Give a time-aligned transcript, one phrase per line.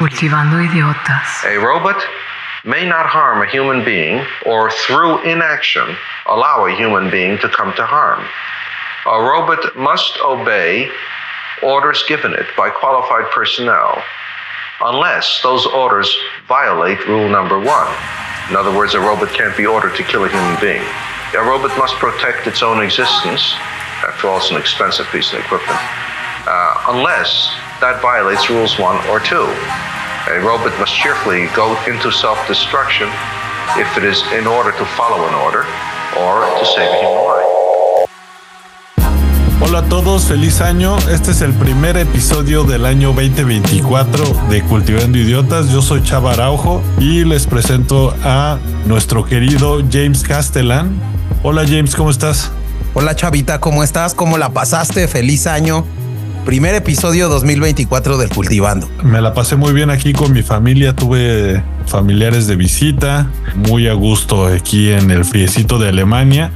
[0.00, 1.44] Cultivando idiotas.
[1.44, 2.02] A robot
[2.64, 7.74] may not harm a human being or through inaction allow a human being to come
[7.76, 8.24] to harm.
[9.04, 10.88] A robot must obey
[11.62, 14.02] orders given it by qualified personnel
[14.80, 16.08] unless those orders
[16.48, 17.92] violate rule number one.
[18.48, 20.86] In other words, a robot can't be ordered to kill a human being.
[21.36, 23.52] A robot must protect its own existence.
[24.08, 25.78] After all, it's an expensive piece of equipment.
[26.48, 29.44] Uh, unless that violates rules one or two.
[30.28, 33.08] A robot must cheerfully go into self-destruction
[33.78, 35.64] if it is in order to follow an order
[36.20, 37.46] or to save a human life.
[39.62, 40.98] Hola a todos, feliz año.
[41.08, 45.70] Este es el primer episodio del año 2024 de Cultivando Idiotas.
[45.70, 51.00] Yo soy Chava Araujo y les presento a nuestro querido James Castellan.
[51.42, 52.50] Hola James, ¿cómo estás?
[52.92, 54.14] Hola Chavita, ¿cómo estás?
[54.14, 55.08] ¿Cómo la pasaste?
[55.08, 55.86] Feliz año.
[56.44, 58.88] Primer episodio 2024 del Cultivando.
[59.04, 60.96] Me la pasé muy bien aquí con mi familia.
[60.96, 66.50] Tuve familiares de visita, muy a gusto aquí en el friecito de Alemania,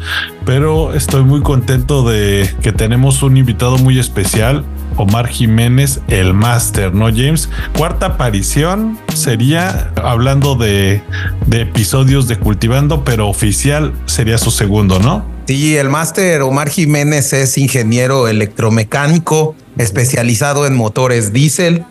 [0.46, 4.64] pero estoy muy contento de que tenemos un invitado muy especial.
[4.96, 7.48] Omar Jiménez, el máster, ¿no, James?
[7.76, 11.02] Cuarta aparición sería hablando de,
[11.50, 15.24] episodios de Cultivando, pero oficial sería su segundo, ¿no?
[15.46, 21.84] Sí, el máster Omar Jiménez es ingeniero electromecánico especializado en motores diésel.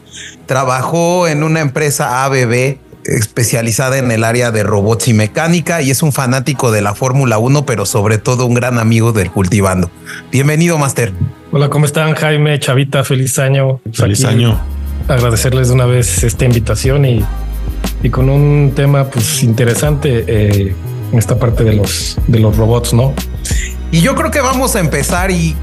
[0.45, 6.03] Trabajó en una empresa ABB especializada en el área de robots y mecánica y es
[6.03, 9.91] un fanático de la Fórmula 1, pero sobre todo un gran amigo del cultivando.
[10.31, 11.13] Bienvenido, máster.
[11.55, 12.15] Hola, ¿cómo están?
[12.15, 13.77] Jaime, Chavita, feliz año.
[13.83, 14.59] Pues feliz año.
[15.07, 17.23] Agradecerles de una vez esta invitación y,
[18.01, 20.25] y con un tema pues interesante.
[20.25, 20.75] Eh,
[21.11, 23.13] esta parte de los, de los robots, ¿no?
[23.91, 25.55] Y yo creo que vamos a empezar y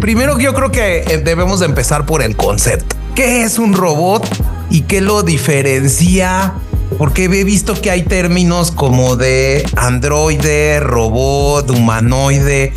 [0.00, 2.94] primero yo creo que eh, debemos de empezar por el concepto.
[3.16, 4.24] ¿Qué es un robot
[4.70, 6.52] y qué lo diferencia?
[6.98, 12.74] Porque he visto que hay términos como de androide, robot, humanoide.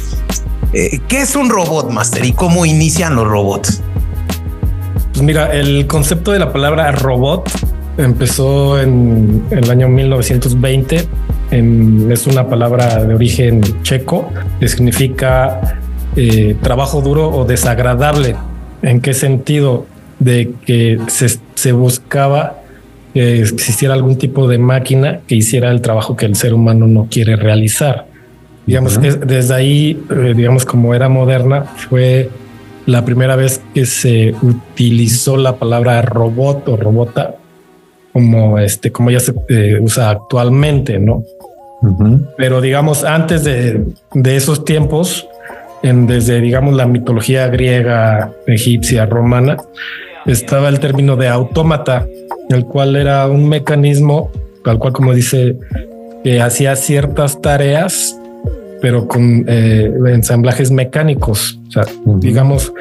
[0.77, 2.25] Eh, ¿Qué es un robot, Master?
[2.25, 3.81] ¿Y cómo inician los robots?
[5.13, 7.49] Pues mira, el concepto de la palabra robot
[7.97, 11.07] empezó en el año 1920
[12.11, 15.79] es una palabra de origen checo que significa
[16.17, 18.35] eh, trabajo duro o desagradable.
[18.81, 19.85] ¿En qué sentido?
[20.19, 22.61] De que se, buscaba
[23.13, 27.07] que existiera algún tipo de máquina que hiciera el trabajo que el ser humano no
[27.09, 28.07] quiere realizar.
[28.65, 32.29] Digamos, desde ahí, eh, digamos, como era moderna, fue
[32.85, 37.35] la primera vez que se utilizó la palabra robot o robota
[38.13, 41.23] como este, como ya se eh, usa actualmente, ¿no?
[42.37, 43.83] Pero digamos, antes de,
[44.23, 45.27] esos tiempos,
[45.83, 49.57] en, desde digamos la mitología griega, egipcia, romana,
[50.25, 52.07] estaba el término de autómata,
[52.49, 54.31] el cual era un mecanismo,
[54.63, 55.57] tal cual como dice,
[56.23, 58.17] que hacía ciertas tareas,
[58.81, 61.59] pero con eh, ensamblajes mecánicos.
[61.67, 62.73] O sea, digamos,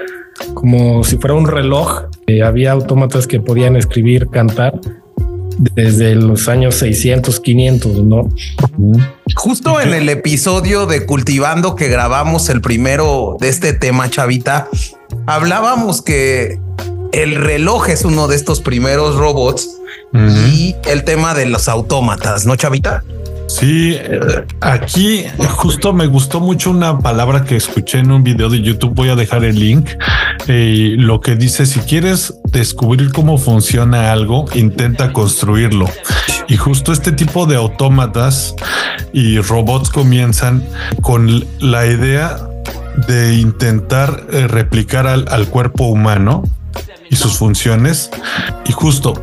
[0.55, 4.79] como si fuera un reloj, eh, había autómatas que podían escribir, cantar,
[5.75, 8.29] desde los años 600, 500, ¿no?
[9.37, 14.69] Justo en el episodio de Cultivando que grabamos el primero de este tema, Chavita,
[15.27, 16.59] hablábamos que
[17.13, 19.71] el reloj es uno de estos primeros robots
[20.53, 23.03] y el tema de los autómatas, ¿no, Chavita?
[23.61, 24.21] Sí, eh,
[24.61, 28.95] aquí justo me gustó mucho una palabra que escuché en un video de YouTube.
[28.95, 29.91] Voy a dejar el link.
[30.49, 35.87] Eh, lo que dice: si quieres descubrir cómo funciona algo, intenta construirlo.
[36.49, 38.57] Y justo este tipo de autómatas
[39.13, 40.65] y robots comienzan
[41.01, 42.37] con la idea
[43.07, 46.43] de intentar eh, replicar al cuerpo humano
[47.11, 48.11] y sus funciones.
[48.67, 49.15] Y justo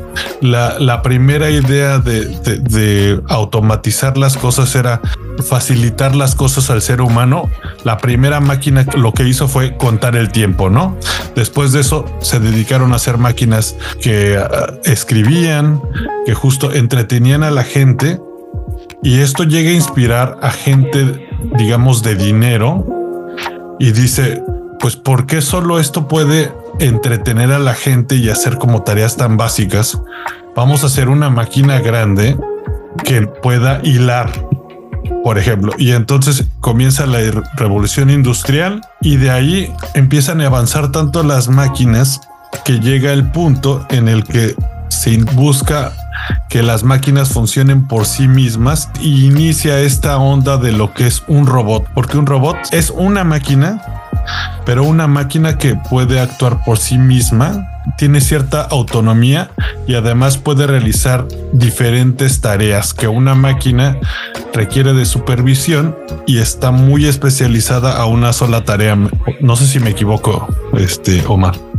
[0.41, 5.01] la, primera idea de, automatizar las cosas era
[5.47, 7.49] facilitar las cosas al ser humano.
[7.83, 10.97] La primera máquina lo que hizo fue contar el tiempo, ¿no?
[11.35, 15.81] Después de eso se dedicaron a hacer máquinas que ah, escribían,
[16.25, 18.19] que justo entretenían a la gente.
[19.03, 21.27] Y esto llega a inspirar a gente,
[21.57, 22.85] digamos, de dinero.
[23.79, 24.43] Y dice,
[24.81, 29.37] pues, ¿por qué solo esto puede entretener a la gente y hacer como tareas tan
[29.37, 29.99] básicas,
[30.55, 32.37] vamos a hacer una máquina grande
[33.03, 34.47] que pueda hilar,
[35.23, 35.73] por ejemplo.
[35.77, 37.19] Y entonces comienza la
[37.55, 42.21] revolución industrial y de ahí empiezan a avanzar tanto las máquinas
[42.65, 44.55] que llega el punto en el que
[44.89, 45.93] se busca
[46.49, 51.23] que las máquinas funcionen por sí mismas y inicia esta onda de lo que es
[51.27, 53.81] un robot, porque un robot es una máquina
[54.65, 59.51] pero una máquina que puede actuar por sí misma tiene cierta autonomía
[59.87, 63.97] y además puede realizar diferentes tareas que una máquina
[64.53, 65.95] requiere de supervisión
[66.27, 68.97] y está muy especializada a una sola tarea.
[69.39, 70.47] No sé si me equivoco,
[70.77, 71.70] este Omar.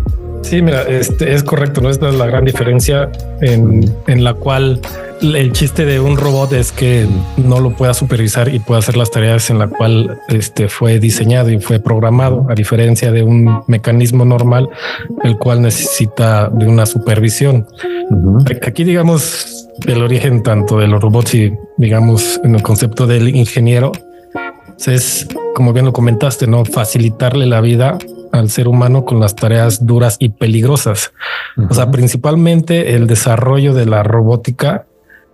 [0.43, 1.81] Sí, mira, este es correcto.
[1.81, 3.11] No es la gran diferencia
[3.41, 4.81] en, en la cual
[5.23, 7.07] el chiste de un robot es que
[7.37, 11.51] no lo pueda supervisar y pueda hacer las tareas en la cual este fue diseñado
[11.51, 14.69] y fue programado, a diferencia de un mecanismo normal,
[15.23, 17.67] el cual necesita de una supervisión.
[18.67, 23.93] Aquí, digamos, el origen tanto de los robots y, digamos, en el concepto del ingeniero
[24.87, 27.99] es, como bien lo comentaste, no facilitarle la vida
[28.33, 31.13] al ser humano con las tareas duras y peligrosas.
[31.69, 34.87] O sea, principalmente el desarrollo de la robótica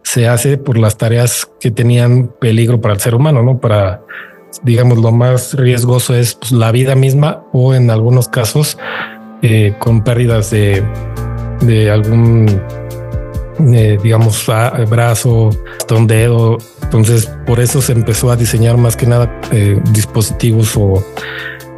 [0.03, 3.59] se hace por las tareas que tenían peligro para el ser humano, ¿no?
[3.59, 4.03] Para,
[4.63, 8.79] digamos, lo más riesgoso es pues, la vida misma o en algunos casos
[9.43, 10.83] eh, con pérdidas de,
[11.61, 12.61] de algún,
[13.73, 14.47] eh, digamos,
[14.89, 15.51] brazo,
[15.95, 16.59] un dedo.
[16.83, 21.05] Entonces, por eso se empezó a diseñar más que nada eh, dispositivos o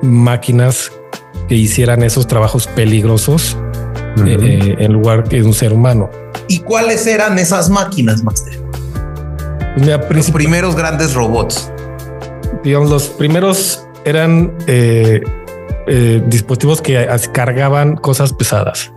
[0.02, 0.92] máquinas
[1.50, 3.58] que hicieran esos trabajos peligrosos
[4.16, 6.08] en lugar de un ser humano.
[6.46, 8.56] ¿Y cuáles eran esas máquinas, Master?
[9.74, 11.72] Pues los primeros grandes robots.
[12.62, 15.22] Digamos, los primeros eran eh,
[15.88, 18.92] eh, dispositivos que cargaban cosas pesadas.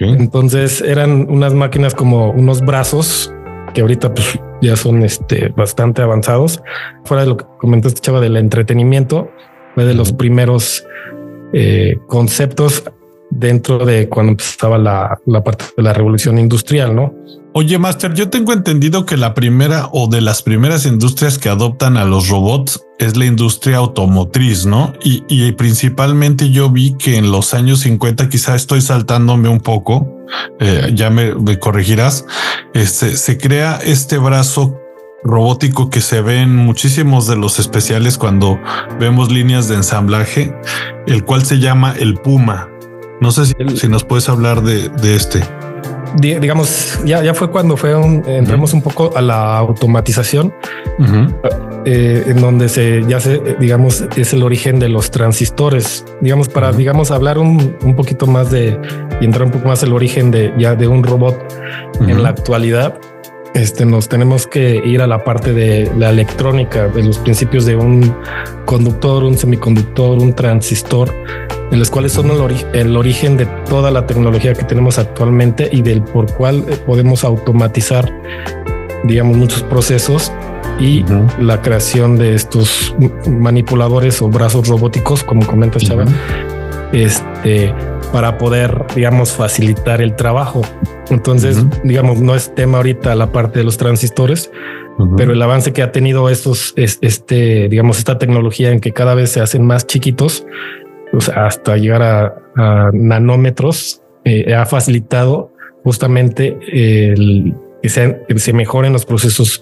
[0.00, 3.34] Entonces eran unas máquinas como unos brazos
[3.74, 6.62] que ahorita pues, ya son este, bastante avanzados.
[7.04, 9.30] Fuera de lo que comentaste, Chava, del entretenimiento,
[9.74, 10.86] fue de los primeros
[11.56, 12.82] eh, conceptos
[13.30, 17.14] dentro de cuando empezaba la, parte de la revolución industrial, ¿no?
[17.52, 21.96] Oye, Master, yo tengo entendido que la primera o de las primeras industrias que adoptan
[21.96, 24.92] a los robots es la industria automotriz, ¿no?
[25.04, 30.08] Y, principalmente yo vi que en los años 50, quizá estoy saltándome un poco,
[30.58, 32.26] eh, ya me, corregirás,
[32.72, 34.80] este, se crea este brazo
[35.24, 38.60] robótico que se ve en muchísimos de los especiales cuando
[39.00, 40.54] vemos líneas de ensamblaje,
[41.06, 42.68] el cual se llama el Puma.
[43.20, 45.40] No sé si, nos puedes hablar de, este.
[46.18, 50.52] Digamos, ya, ya fue cuando fue un, entramos un poco a la automatización,
[51.86, 56.04] eh, en donde se ya se, digamos, es el origen de los transistores.
[56.20, 58.78] Digamos, para, digamos, hablar un, un, poquito más de
[59.20, 61.36] y entrar un poco más el origen de ya de un robot
[62.00, 63.00] en la actualidad
[63.54, 67.76] este, nos tenemos que ir a la parte de la electrónica, de los principios de
[67.76, 68.14] un
[68.64, 71.14] conductor, un semiconductor, un transistor,
[71.70, 72.30] en los cuales son
[72.72, 77.24] el, origen de toda la tecnología que tenemos actualmente y del por cual eh, podemos
[77.24, 78.12] automatizar,
[79.04, 80.32] digamos, muchos procesos
[80.80, 81.04] y
[81.38, 82.94] la creación de estos
[83.28, 86.04] manipuladores o brazos robóticos, como comenta Chava,
[86.92, 87.72] este,
[88.12, 90.62] para poder, digamos, facilitar el trabajo.
[91.10, 94.50] Entonces, digamos, no es tema ahorita la parte de los transistores,
[95.16, 99.30] pero el avance que ha tenido estos, este, digamos, esta tecnología en que cada vez
[99.30, 100.46] se hacen más chiquitos,
[101.34, 102.02] hasta llegar
[102.56, 105.52] a, nanómetros, eh, ha facilitado
[105.82, 109.60] justamente el que se, se mejoren los procesos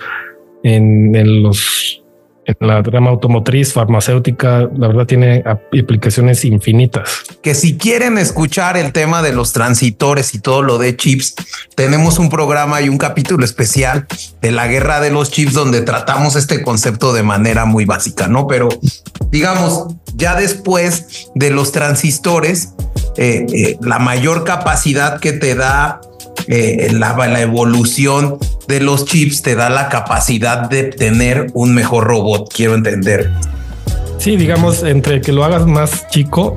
[0.62, 2.02] en, en los
[2.44, 7.23] en la rama automotriz, farmacéutica, la verdad tiene aplicaciones infinitas.
[7.43, 11.35] Que si quieren escuchar el tema de los transitores y todo lo de chips,
[11.77, 14.06] tenemos un programa y un capítulo especial
[14.41, 18.46] de la guerra de los chips donde tratamos este concepto de manera muy básica, ¿no?
[18.46, 18.69] Pero
[19.31, 22.75] digamos, ya después de los transistores,
[23.17, 26.01] eh, eh, la mayor capacidad que te da
[26.49, 32.05] eh, la, la, evolución de los chips te da la capacidad de tener un mejor
[32.05, 33.31] robot, quiero entender.
[34.19, 36.56] Sí, digamos, entre que lo hagas más chico,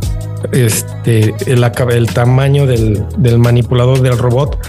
[0.51, 4.59] este, el, el tamaño del, del manipulador del robot,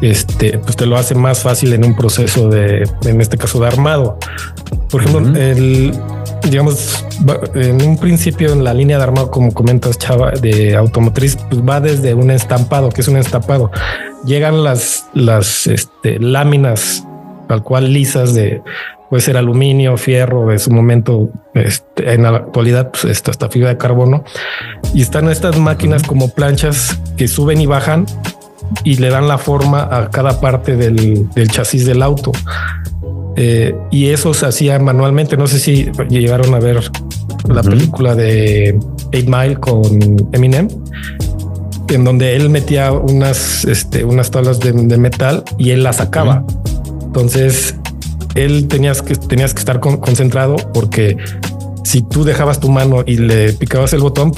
[0.00, 3.66] este, pues te lo hace más fácil en un proceso de, en este caso, de
[3.66, 4.18] armado.
[4.90, 5.92] Por ejemplo, el,
[6.48, 7.04] digamos,
[7.54, 11.80] en un principio en la línea de armado, como comentas, Chava, de automotriz, pues va
[11.80, 13.70] desde un estampado, que es un estampado.
[14.24, 17.04] Llegan las, las este, láminas
[17.48, 18.60] tal cual lisas de
[19.08, 23.68] puede ser aluminio, fierro, de su momento, este, en la actualidad, pues esto hasta fibra
[23.68, 24.24] de carbono.
[24.94, 28.06] Y están estas máquinas como planchas que suben y bajan
[28.84, 32.32] y le dan la forma a cada parte del, del chasis del auto.
[33.36, 35.36] Eh, y eso se hacía manualmente.
[35.36, 36.80] No sé si llegaron a ver
[37.48, 38.78] la película de
[39.12, 40.68] Eight Mile con Eminem,
[41.88, 46.44] en donde él metía unas, este, unas tablas de, metal y él las sacaba.
[47.04, 47.76] Entonces,
[48.34, 51.16] él tenías que, tenías que estar concentrado porque
[51.84, 54.32] si tú dejabas tu mano y le picabas el botón,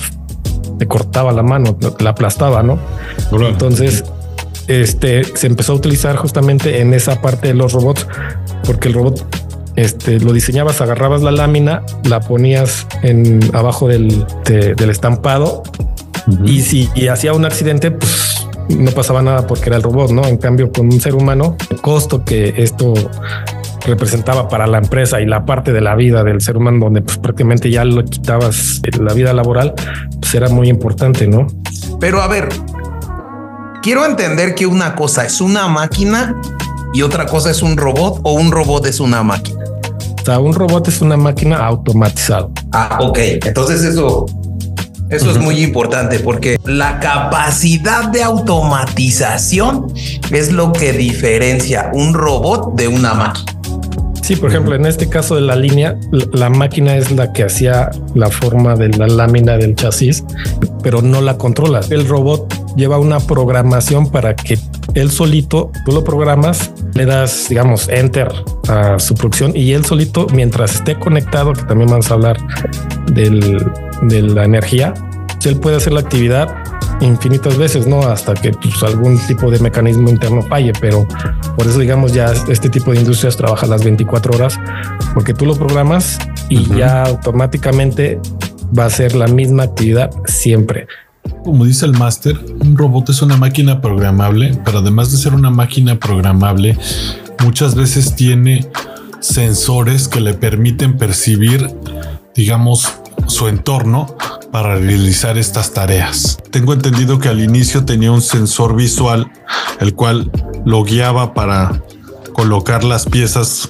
[0.79, 2.79] te cortaba la mano, la aplastaba, ¿no?
[3.33, 4.05] Entonces,
[4.69, 8.07] este se empezó a utilizar justamente en esa parte de los robots,
[8.65, 9.27] porque el robot
[9.77, 15.63] este, lo diseñabas, agarrabas la lámina, la ponías en abajo del, del estampado
[16.45, 20.27] y si hacía un accidente, pues no pasaba nada porque era el robot, ¿no?
[20.27, 22.95] En cambio, con un ser humano, el costo que esto
[23.87, 27.17] representaba para la empresa y la parte de la vida del ser humano donde pues
[27.19, 29.75] prácticamente ya lo quitabas la vida laboral,
[30.21, 31.47] pues era muy importante, ¿no?
[31.99, 32.49] Pero a ver,
[33.83, 36.35] quiero entender que una cosa es una máquina
[36.95, 39.65] y otra cosa es un robot o un robot es una máquina.
[40.21, 42.49] O sea, un robot es una máquina automatizada.
[42.73, 43.19] Ah, ok.
[43.45, 44.27] Entonces eso
[45.11, 49.91] eso es muy importante porque la capacidad de automatización
[50.31, 53.59] es lo que diferencia un robot de una máquina.
[54.23, 57.91] Sí, por ejemplo, en este caso de la línea, la, máquina es la que hacía
[58.15, 60.23] la forma de la lámina del chasis,
[60.83, 61.91] pero no la controlas.
[61.91, 62.48] El robot
[62.79, 64.59] lleva una programación para que
[64.95, 68.33] él solito, tú lo programas, le das, digamos, enter
[68.69, 72.39] a su producción y él solito, mientras esté conectado, que también vamos a hablar
[73.13, 73.71] del,
[74.03, 74.95] de la energía,
[75.45, 76.49] él puede hacer la actividad
[77.01, 78.01] infinitas veces, ¿no?
[78.03, 81.07] Hasta que pues, algún tipo de mecanismo interno falle, pero
[81.57, 84.59] por eso digamos ya este tipo de industrias trabaja las 24 horas,
[85.15, 86.19] porque tú lo programas
[86.49, 88.21] y ya automáticamente
[88.77, 90.87] va a ser la misma actividad siempre.
[91.45, 95.51] Como dice el máster, un robot es una máquina programable, pero además de ser una
[95.51, 96.77] máquina programable,
[97.45, 98.69] muchas veces tiene
[99.21, 101.69] sensores que le permiten percibir,
[102.35, 102.93] digamos,
[103.27, 104.17] su entorno
[104.51, 106.39] para realizar estas tareas.
[106.51, 109.31] Tengo entendido que al inicio tenía un sensor visual,
[109.81, 110.31] el cual
[110.65, 111.83] lo guiaba para
[112.33, 113.69] colocar las piezas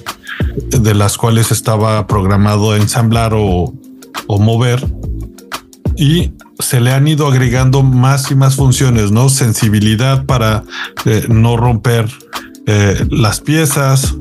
[0.69, 3.73] de las cuales estaba programado ensamblar o,
[4.27, 4.85] mover.
[5.97, 9.29] Y se le han ido agregando más y más funciones, ¿no?
[9.29, 10.63] Sensibilidad para
[11.05, 12.07] eh, no romper
[12.67, 14.15] eh, las piezas,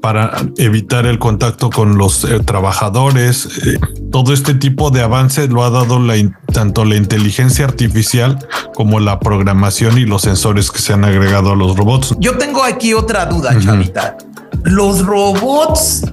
[0.00, 3.46] para evitar el contacto con los eh, trabajadores.
[3.66, 3.78] Eh,
[4.10, 6.14] todo este tipo de avances lo ha dado la,
[6.52, 8.38] tanto la inteligencia artificial
[8.74, 12.14] como la programación y los sensores que se han agregado a los robots.
[12.20, 14.16] Yo tengo aquí otra duda, Chavita.
[14.64, 16.04] Los robots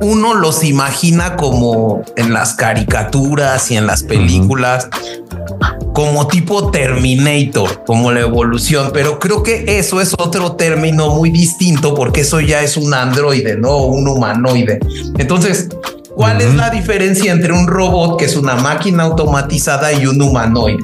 [0.00, 4.88] uno los imagina como en las caricaturas y en las películas,
[5.92, 11.94] como tipo Terminator, como la evolución, pero creo que eso es otro término muy distinto
[11.94, 14.80] porque eso ya es un androide, no un humanoide.
[15.18, 15.68] Entonces,
[16.14, 20.82] ¿cuál es la diferencia entre un robot que es una máquina automatizada y un humanoide?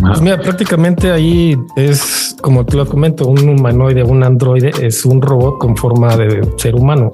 [0.00, 5.22] Pues mira, prácticamente ahí es como te lo comento, un humanoide, un androide es un
[5.22, 7.12] robot con forma de ser humano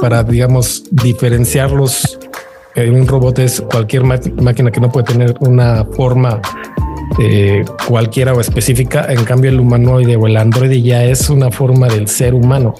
[0.00, 2.18] para, digamos, diferenciarlos.
[2.74, 6.40] Eh, un robot es cualquier máquina que no puede tener una forma
[7.18, 9.06] eh, cualquiera o específica.
[9.08, 12.74] En cambio, el humanoide o el androide ya es una forma del ser humano.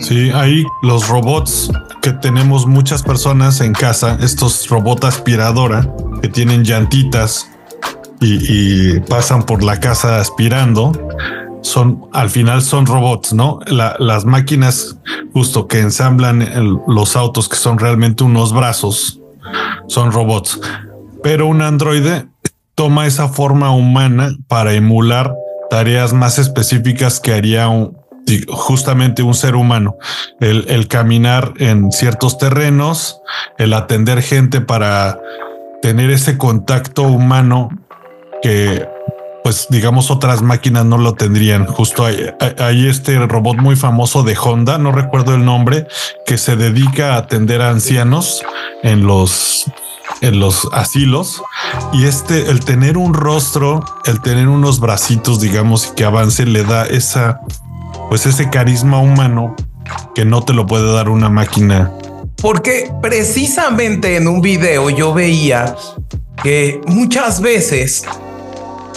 [0.00, 1.70] Sí, ahí los robots
[2.02, 7.50] que tenemos muchas personas en casa, estos robots aspiradora que tienen llantitas
[8.20, 10.92] y pasan por la casa aspirando,
[11.62, 13.60] son al final son robots, ¿no?
[13.68, 14.98] las máquinas
[15.32, 16.48] justo que ensamblan
[16.86, 19.20] los autos que son realmente unos brazos
[19.86, 20.60] son robots,
[21.22, 22.26] pero un androide
[22.74, 25.34] toma esa forma humana para emular
[25.70, 27.68] tareas más específicas que haría
[28.48, 29.96] justamente un ser humano,
[30.40, 33.20] el, el caminar en ciertos terrenos,
[33.56, 35.18] el atender gente para
[35.80, 37.70] tener ese contacto humano
[38.42, 38.86] que
[39.48, 41.64] pues digamos otras máquinas no lo tendrían.
[41.64, 45.86] Justo hay, este robot muy famoso de Honda, no recuerdo el nombre,
[46.26, 48.42] que se dedica a atender a ancianos
[48.82, 49.64] en los
[50.20, 51.40] en los asilos
[51.94, 56.84] y este el tener un rostro, el tener unos bracitos, digamos, que avance le da
[56.84, 57.40] esa
[58.10, 59.56] pues ese carisma humano
[60.14, 61.90] que no te lo puede dar una máquina.
[62.36, 65.74] Porque precisamente en un video yo veía
[66.42, 68.04] que muchas veces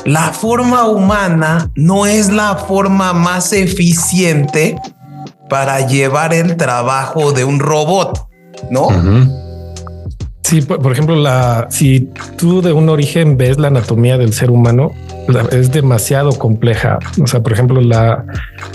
[0.05, 4.75] la forma humana no es la forma más eficiente
[5.49, 8.27] para llevar el trabajo de un robot,
[8.69, 8.87] ¿no?
[10.43, 14.91] Sí, por, ejemplo, la, si tú de un origen ves la anatomía del ser humano,
[15.51, 16.99] es demasiado compleja.
[17.23, 18.25] O sea, por ejemplo, la,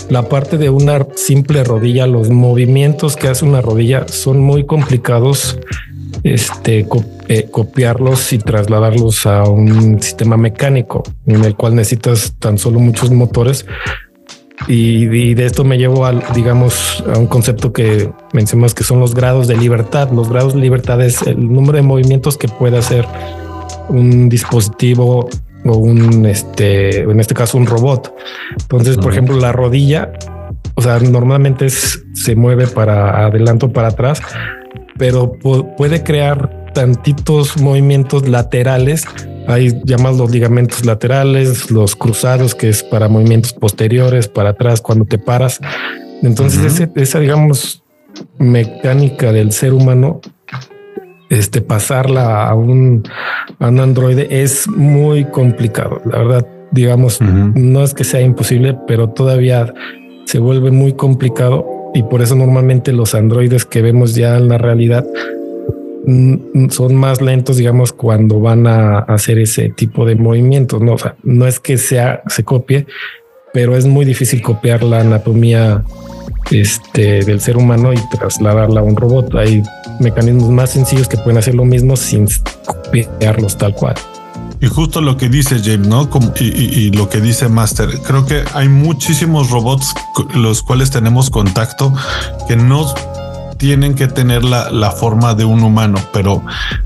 [0.09, 5.59] la parte de una simple rodilla, los movimientos que hace una rodilla son muy complicados
[6.23, 6.87] este,
[7.27, 13.11] eh, copiarlos y trasladarlos a un sistema mecánico en el cual necesitas tan solo muchos
[13.11, 13.65] motores.
[14.67, 19.13] Y, de esto me llevo al, digamos, a un concepto que mencionamos que son los
[19.13, 20.09] grados de libertad.
[20.11, 23.05] Los grados de libertad es el número de movimientos que puede hacer
[23.87, 25.29] un dispositivo
[25.63, 28.13] o un, este, en este caso, un robot.
[28.59, 30.11] Entonces, por ejemplo, la rodilla,
[30.73, 34.21] o sea, normalmente se mueve para adelante o para atrás,
[34.97, 39.05] pero puede crear tantitos movimientos laterales.
[39.47, 45.05] Hay llamados los ligamentos laterales, los cruzados, que es para movimientos posteriores, para atrás cuando
[45.05, 45.59] te paras.
[46.21, 47.83] Entonces, esa, digamos,
[48.37, 50.21] mecánica del ser humano
[51.29, 53.03] este, pasarla a un,
[53.59, 56.01] a un androide es muy complicado.
[56.05, 59.73] La verdad, digamos, no es que sea imposible, pero todavía
[60.25, 64.59] se vuelve muy complicado y por eso normalmente los androides que vemos ya en la
[64.59, 65.03] realidad
[66.05, 70.79] mm, son más lentos, digamos, cuando van a hacer ese tipo de movimientos.
[70.79, 72.85] No, no es que sea, se copie,
[73.51, 75.83] pero es muy difícil copiar la anatomía
[76.51, 79.33] este, del ser humano y trasladarla a un robot.
[79.33, 79.63] Hay
[79.99, 82.27] mecanismos más sencillos que pueden hacer lo mismo sin
[82.67, 83.95] copiarlos tal cual.
[84.59, 86.09] Y justo lo que dice James, ¿no?
[86.09, 89.93] Como, y, y, lo que dice Master, creo que hay muchísimos robots
[90.33, 91.93] los cuales tenemos contacto
[92.47, 92.93] que no
[93.57, 96.43] tienen que tener la, la forma de un humano, pero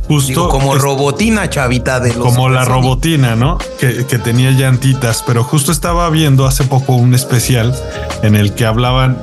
[0.08, 3.58] justo como robotina chavita de los como la robotina, ¿no?
[3.80, 7.76] Que, que, tenía llantitas, pero justo estaba viendo hace poco un especial
[8.24, 9.18] en el que hablaban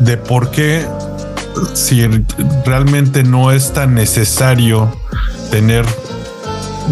[0.00, 0.86] de por qué
[1.74, 2.06] si
[2.64, 4.92] realmente no es tan necesario
[5.50, 5.84] tener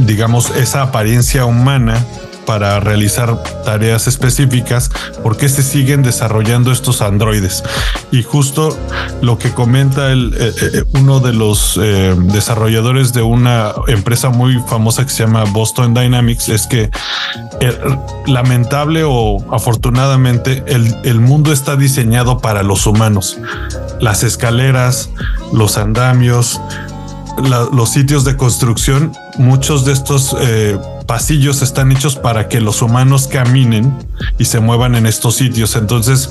[0.05, 2.05] digamos esa apariencia humana
[2.47, 4.91] para realizar tareas específicas,
[5.23, 7.63] porque se siguen desarrollando estos androides.
[8.13, 8.79] Y justo
[9.21, 14.63] lo que comenta el, eh, eh, uno de los eh, desarrolladores de una empresa muy
[14.69, 16.91] famosa que se llama Boston Dynamics es que
[18.27, 23.39] lamentable o afortunadamente el, el mundo está diseñado para los humanos.
[24.01, 25.11] Las escaleras,
[25.53, 26.61] los andamios,
[27.73, 30.35] los sitios de construcción, muchos de estos
[31.07, 33.97] pasillos están hechos para que los humanos caminen
[34.39, 35.77] y se muevan en estos sitios.
[35.77, 36.31] Entonces,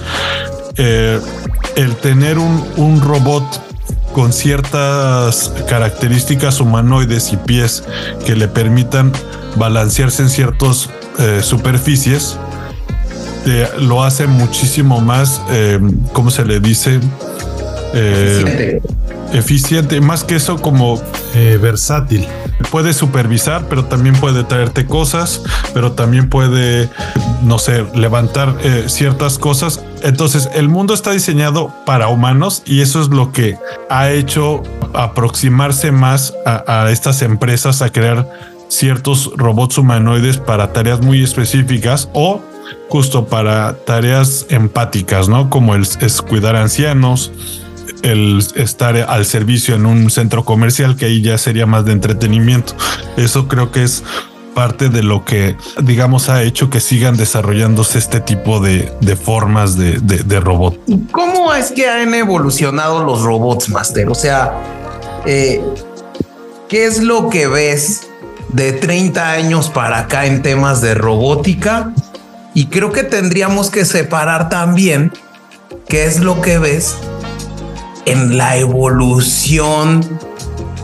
[0.77, 1.19] eh,
[1.75, 3.43] el tener un, robot
[4.13, 7.83] con ciertas características humanoides y pies
[8.25, 9.11] que le permitan
[9.55, 12.37] balancearse en ciertas eh, superficies,
[13.45, 15.41] eh, lo hace muchísimo más,
[16.13, 16.99] ¿cómo se le dice?
[17.93, 18.81] Eficiente.
[19.33, 20.01] eficiente.
[20.01, 21.01] Más que eso, como
[21.61, 22.27] versátil
[22.71, 25.41] puede supervisar, pero también puede traerte cosas,
[25.73, 26.89] pero también puede,
[27.43, 29.83] no sé, levantar eh, ciertas cosas.
[30.03, 33.57] Entonces, el mundo está diseñado para humanos y eso es lo que
[33.89, 38.29] ha hecho aproximarse más a, estas empresas a crear
[38.67, 42.41] ciertos robots humanoides para tareas muy específicas o
[42.89, 45.49] justo para tareas empáticas, ¿no?
[45.49, 47.31] Como el es cuidar ancianos,
[48.05, 52.75] el estar al servicio en un centro comercial, que ahí ya sería más de entretenimiento.
[53.17, 54.03] Eso creo que es
[54.53, 58.91] parte de lo que, digamos, ha hecho que sigan desarrollándose este tipo de,
[59.21, 60.79] formas de, robot.
[61.11, 64.07] ¿Cómo es que han evolucionado los robots, Master?
[64.09, 64.53] O sea,
[65.25, 65.61] eh,
[66.69, 68.07] ¿qué es lo que ves
[68.49, 71.91] de 30 años para acá en temas de robótica?
[72.53, 75.11] Y creo que tendríamos que separar también
[75.89, 76.95] qué es lo que ves
[78.05, 80.01] en la evolución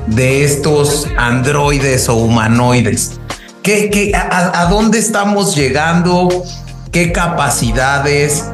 [0.08, 3.20] de estos androides o humanoides?
[3.64, 6.30] ¿Qué, a, dónde estamos llegando?
[6.92, 8.46] ¿Qué capacidades?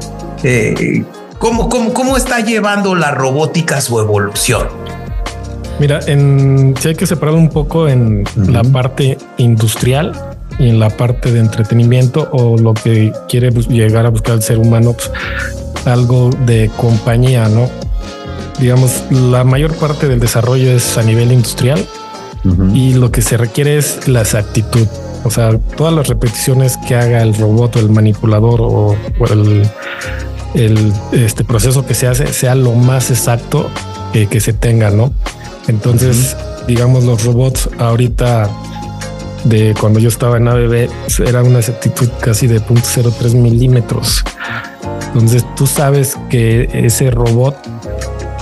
[0.44, 1.04] Eh,
[1.40, 4.68] ¿cómo, cómo, está llevando la robótica su evolución?
[5.80, 10.12] Mira, en, si hay que separar un poco en la parte industrial
[10.60, 14.58] y en la parte de entretenimiento o lo que quiere llegar a buscar el ser
[14.58, 15.12] humano, pues,
[15.86, 17.70] algo de compañía, ¿no?
[18.60, 21.86] Digamos, la mayor parte del desarrollo es a nivel industrial
[22.74, 24.88] y lo que se requiere es la exactitud.
[25.24, 28.96] O sea, todas las repeticiones que haga el robot o el manipulador o,
[30.54, 33.70] el, este proceso que se hace sea lo más exacto
[34.14, 35.12] que, se tenga, ¿no?
[35.68, 36.36] Entonces,
[36.68, 38.50] digamos, los robots ahorita
[39.44, 40.90] de cuando yo estaba en ABB
[41.26, 44.24] era una exactitud casi de 0.03 milímetros.
[45.08, 47.56] Entonces tú sabes que ese robot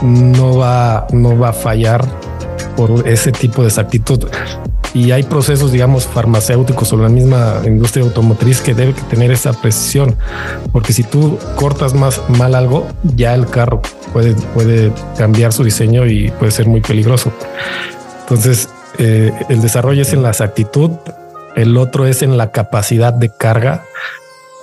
[0.01, 2.05] no va, no va a fallar
[2.75, 4.27] por ese tipo de exactitud.
[4.93, 10.15] Y hay procesos, digamos, farmacéuticos o la misma industria automotriz que debe tener esa precisión,
[10.71, 13.81] porque si tú cortas más mal algo, ya el carro
[14.13, 17.33] puede, puede cambiar su diseño y puede ser muy peligroso.
[18.21, 20.91] Entonces, eh, el desarrollo es en la exactitud,
[21.57, 23.83] el otro es en la capacidad de carga.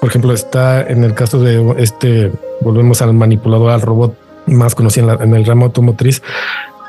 [0.00, 5.18] Por ejemplo, está en el caso de este, volvemos al manipulador, al robot más conocida
[5.20, 6.22] en, el ramo automotriz,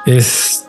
[0.05, 0.67] es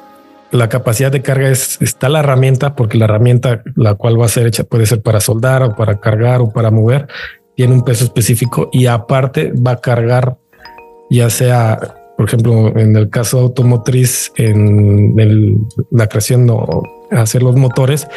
[0.51, 4.29] la capacidad de carga es, está la herramienta, porque la herramienta la cual va a
[4.29, 7.09] ser hecha puede ser para soldar o para cargar o para mover,
[7.57, 10.39] tiene un peso específico y aparte va a cargar
[11.11, 11.79] ya sea,
[12.17, 18.09] por ejemplo, en el caso automotriz, en la creación o hacer los motores,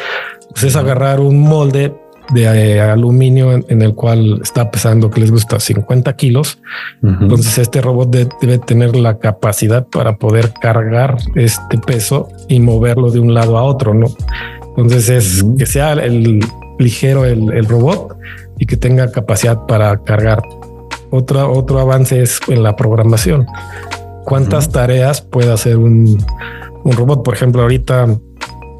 [0.50, 1.94] pues es agarrar un molde
[2.32, 6.58] de eh, aluminio en, el cual está pesando que les gusta 50 kilos.
[7.02, 13.20] Entonces este robot debe tener la capacidad para poder cargar este peso y moverlo de
[13.20, 14.06] un lado a otro, ¿no?
[14.76, 16.40] Entonces es que sea el
[16.78, 18.16] ligero el, robot
[18.58, 20.42] y que tenga capacidad para cargar.
[21.10, 23.46] Otro, otro avance es en la programación.
[24.24, 26.22] ¿Cuántas tareas puede hacer un,
[26.84, 27.24] un robot?
[27.24, 28.06] Por ejemplo, ahorita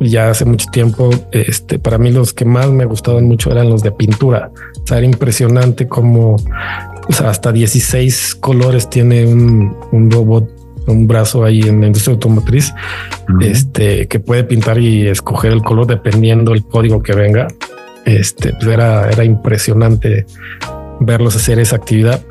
[0.00, 3.82] ya hace mucho tiempo, este, para mí los que más me gustaban mucho eran los
[3.82, 4.50] de pintura.
[4.82, 6.36] O sea, era impresionante como
[7.24, 10.48] hasta 16 colores tiene un, un, robot,
[10.86, 12.72] un brazo ahí en la industria automotriz,
[13.40, 17.48] este, que puede pintar y escoger el color dependiendo el código que venga.
[18.04, 20.26] Este, pues era, era impresionante
[21.00, 22.22] verlos hacer esa actividad.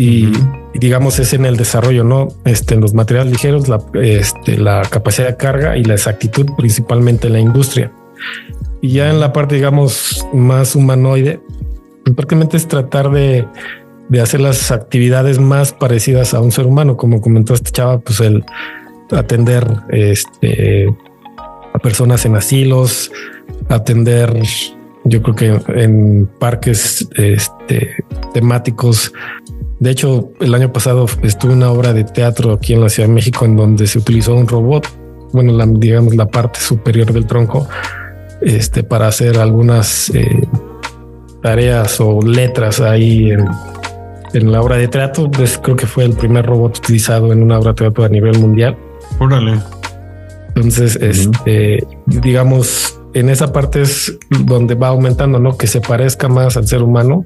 [0.00, 0.32] Y,
[0.72, 5.28] digamos es en el desarrollo, no este, en los materiales ligeros, la, este, la capacidad
[5.28, 7.92] de carga y la exactitud, principalmente en la industria.
[8.80, 11.40] Y ya en la parte, digamos, más humanoide,
[12.04, 13.46] prácticamente es tratar de,
[14.08, 18.20] de hacer las actividades más parecidas a un ser humano, como comentó este chava, pues
[18.20, 18.42] el
[19.10, 20.88] atender este,
[21.74, 23.12] a personas en asilos,
[23.68, 24.34] atender
[25.04, 29.12] yo creo que en parques este, temáticos
[29.80, 33.14] de hecho, el año pasado estuve una obra de teatro aquí en la Ciudad de
[33.14, 34.86] México en donde se utilizó un robot,
[35.32, 37.66] bueno, la, digamos la parte superior del tronco,
[38.42, 40.46] este, para hacer algunas eh,
[41.42, 45.30] tareas o letras ahí en, la obra de teatro.
[45.30, 48.38] Pues, creo que fue el primer robot utilizado en una obra de teatro a nivel
[48.38, 48.76] mundial.
[49.18, 49.60] Órale.
[50.48, 55.56] Entonces, este, digamos, en esa parte es donde va aumentando, ¿no?
[55.56, 57.24] Que se parezca más al ser humano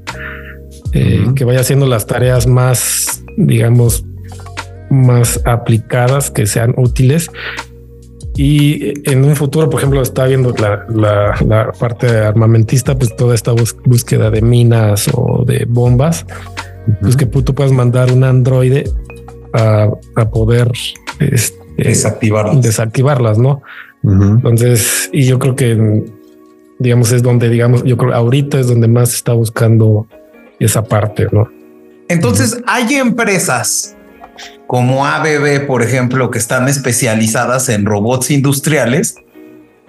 [0.92, 4.04] eh, que vaya haciendo las tareas más, digamos,
[4.90, 7.30] más aplicadas, que sean útiles.
[8.36, 13.52] Y en un futuro, por ejemplo, está viendo la, parte armamentista, pues toda esta
[13.84, 16.26] búsqueda de minas o de bombas,
[17.00, 18.90] pues que tú puedas mandar un androide
[19.52, 19.88] a,
[20.32, 20.70] poder
[21.20, 22.62] este, desactivarlas.
[22.62, 23.62] desactivarlas, ¿no?
[24.02, 26.04] Entonces, y yo creo que,
[26.78, 30.06] digamos, es donde, digamos, yo creo ahorita es donde más se está buscando
[30.58, 31.48] esa parte, ¿no?
[32.08, 33.96] Entonces, hay empresas
[34.66, 39.16] como ABB, por ejemplo, que están especializadas en robots industriales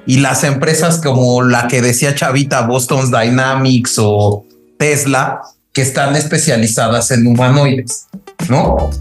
[0.05, 4.45] y las empresas como la que decía Chavita, Boston Dynamics o
[4.77, 5.41] Tesla,
[5.73, 8.07] que están especializadas en humanoides,
[8.49, 8.91] ¿no?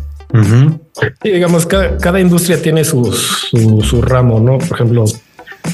[1.23, 4.59] digamos, cada, cada, industria tiene su, su, ramo, ¿no?
[4.59, 5.05] Por ejemplo,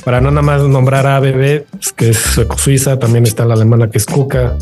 [0.04, 2.18] para no nada más nombrar a ABB, pues, que es
[2.56, 4.56] suiza, también está la alemana que es Kuka,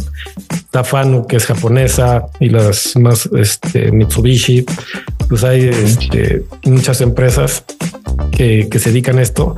[0.70, 4.64] Tafanu, que es japonesa, y las más este, Mitsubishi.
[5.28, 7.64] Pues hay este, muchas empresas
[8.32, 9.56] que, que se dedican a esto,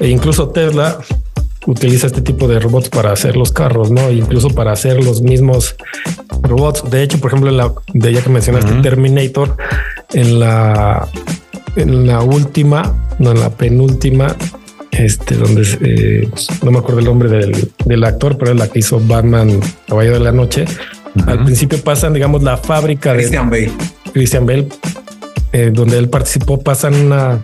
[0.00, 0.98] e incluso Tesla
[1.66, 4.10] utiliza este tipo de robots para hacer los carros, no?
[4.10, 5.76] incluso para hacer los mismos
[6.42, 6.88] robots.
[6.90, 9.56] De hecho, por ejemplo, la de ya que mencionaste Terminator,
[10.12, 11.08] en la
[11.76, 14.34] en la última, no en la penúltima,
[14.98, 16.28] este, donde eh,
[16.62, 20.20] no me acuerdo el nombre del, actor, pero es la que hizo Batman Caballo de
[20.20, 20.64] la Noche.
[21.26, 23.78] Al principio pasan, digamos, la fábrica Christian de Bale.
[24.12, 24.68] Christian Bale,
[25.52, 27.40] eh, donde él participó, pasan una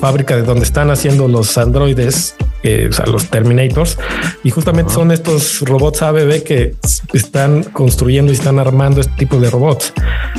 [0.00, 3.96] fábrica de donde están haciendo los androides, o sea, los Terminators,
[4.42, 6.74] y justamente son estos robots ABB que
[7.12, 9.92] están construyendo y están armando este tipo de robots.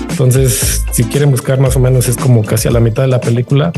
[0.10, 3.22] Entonces, si quieren buscar más o menos, es como casi a la mitad de la
[3.22, 3.72] película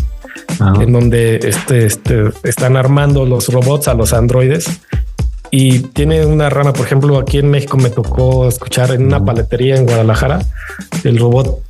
[0.79, 4.81] en donde este, este, están armando los robots a los androides.
[5.51, 9.77] Y tiene una rama, por ejemplo, aquí en México me tocó escuchar en una paletería
[9.77, 10.41] en Guadalajara,
[11.03, 11.63] el robot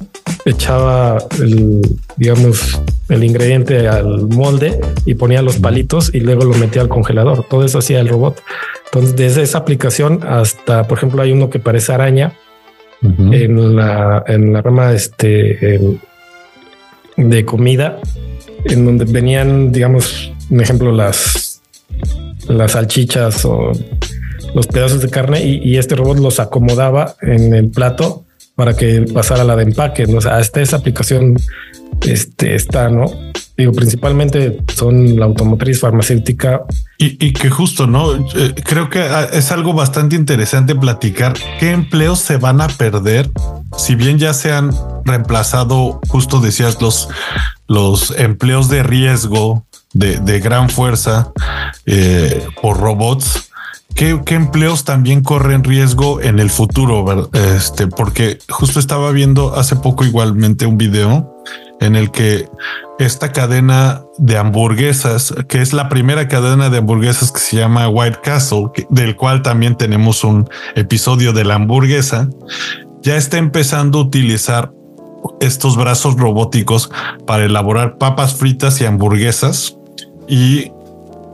[0.45, 1.81] echaba el,
[2.17, 7.45] digamos, el ingrediente al molde y ponía los palitos y luego lo metía al congelador.
[7.49, 8.41] Todo eso hacía el robot.
[8.85, 12.33] Entonces, desde esa aplicación hasta, por ejemplo, hay uno que parece araña
[13.01, 15.79] en la, en la rama este,
[17.15, 17.99] de comida
[18.65, 21.61] en donde venían, digamos, un ejemplo, las,
[22.47, 23.71] las salchichas o
[24.53, 29.43] los pedazos de carne y, este robot los acomodaba en el plato para que pasara
[29.43, 30.07] la de empaque.
[30.07, 30.17] ¿no?
[30.17, 31.35] O sea, hasta esa aplicación
[32.05, 33.05] este, está, ¿no?
[33.57, 36.61] Digo, principalmente son la automotriz farmacéutica.
[36.97, 38.15] Y, y, que justo, ¿no?
[38.15, 43.29] Eh, creo que ah, es algo bastante interesante platicar qué empleos se van a perder,
[43.77, 44.71] si bien ya se han
[45.05, 47.09] reemplazado, justo decías, los,
[47.67, 51.31] los empleos de riesgo de, de gran fuerza
[51.85, 53.49] eh, por robots,
[53.95, 57.29] ¿qué, ¿qué, empleos también corren riesgo en el futuro?
[57.33, 61.35] Este, porque justo estaba viendo hace poco igualmente un video
[61.79, 62.47] en el que
[62.99, 68.19] esta cadena de hamburguesas, que es la primera cadena de hamburguesas que se llama White
[68.21, 72.29] Castle, del cual también tenemos un episodio de la hamburguesa,
[73.01, 74.71] ya está empezando a utilizar
[75.39, 76.89] estos brazos robóticos
[77.25, 79.77] para elaborar papas fritas y hamburguesas.
[80.27, 80.71] Y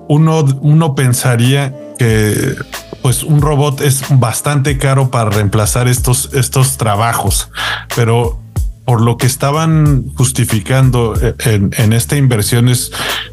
[0.08, 2.56] uno, uno pensaría que
[3.02, 7.52] pues un robot es bastante caro para reemplazar estos, estos trabajos,
[7.96, 8.40] pero
[8.84, 12.92] por lo que estaban justificando en, en, esta inversión es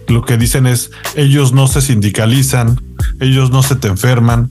[0.09, 2.81] lo que dicen es ellos no se sindicalizan,
[3.23, 4.51] ellos no se te enferman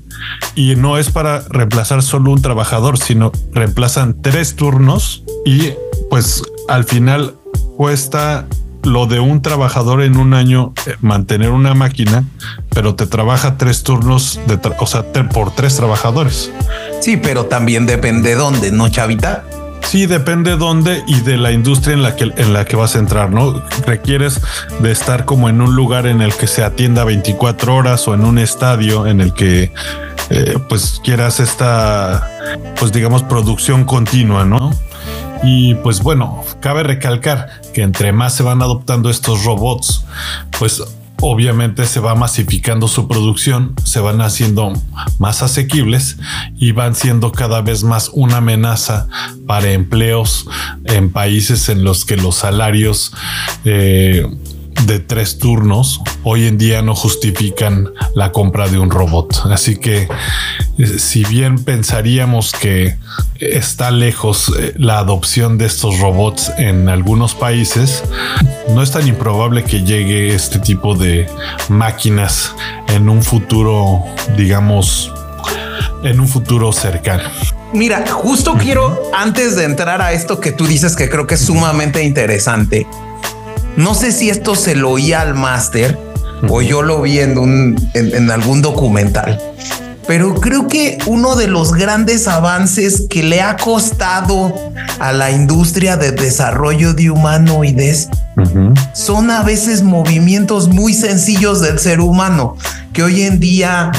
[0.55, 5.73] y no es para reemplazar solo un trabajador, sino reemplazan tres turnos y
[6.09, 7.35] pues al final
[7.77, 8.47] cuesta
[8.83, 12.23] lo de un trabajador en un año eh, mantener una máquina,
[12.69, 15.03] pero te trabaja tres turnos de, o sea,
[15.33, 16.51] por tres trabajadores.
[16.99, 19.43] Sí, pero también depende dónde, ¿no, Chavita?
[19.83, 22.99] Sí, depende dónde y de la industria en la que en la que vas a
[22.99, 23.61] entrar, ¿no?
[23.85, 24.39] Requieres
[24.79, 28.23] de estar como en un lugar en el que se atienda 24 horas o en
[28.23, 29.73] un estadio en el que
[30.29, 32.25] eh, pues quieras esta
[32.79, 34.71] pues digamos producción continua, ¿no?
[35.43, 40.05] Y pues bueno, cabe recalcar que entre más se van adoptando estos robots,
[40.57, 40.81] pues
[41.21, 44.73] obviamente se va masificando su producción, se van haciendo
[45.19, 46.17] más asequibles
[46.57, 49.07] y van siendo cada vez más una amenaza
[49.47, 50.47] para empleos
[50.85, 53.13] en países en los que los salarios
[53.63, 54.25] eh,
[54.85, 59.45] de tres turnos hoy en día no justifican la compra de un robot.
[59.51, 60.07] Así que
[60.77, 62.97] eh, si bien pensaríamos que
[63.39, 68.03] está lejos eh, la adopción de estos robots en algunos países,
[68.69, 71.27] no es tan improbable que llegue este tipo de
[71.69, 72.53] máquinas
[72.87, 74.03] en un futuro,
[74.37, 75.11] digamos,
[76.03, 77.29] en un futuro cercano.
[77.73, 81.45] Mira, justo quiero, antes de entrar a esto que tú dices que creo que es
[81.45, 82.85] sumamente interesante,
[83.77, 85.97] no sé si esto se lo oía al máster
[86.49, 89.39] o yo lo vi en, un, en, algún documental,
[90.07, 94.53] pero creo que uno de los grandes avances que le ha costado
[94.99, 98.09] a la industria de desarrollo de humanoides
[98.93, 102.55] son a veces movimientos muy sencillos del ser humano
[102.93, 103.91] que hoy en día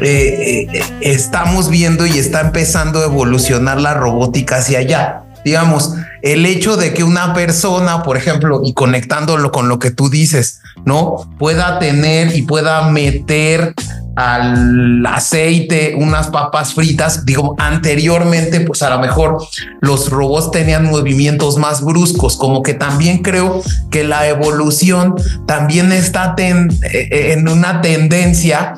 [0.00, 6.44] eh, eh, estamos viendo y está empezando a evolucionar la robótica hacia allá digamos, el
[6.44, 11.26] hecho de que una persona, por ejemplo, y conectándolo con lo que tú dices, ¿no?
[11.38, 13.74] Pueda tener y pueda meter
[14.14, 19.38] al aceite unas papas fritas, digo, anteriormente, pues a lo mejor
[19.80, 25.14] los robots tenían movimientos más bruscos, como que también creo que la evolución
[25.46, 28.74] también está eh, en una tendencia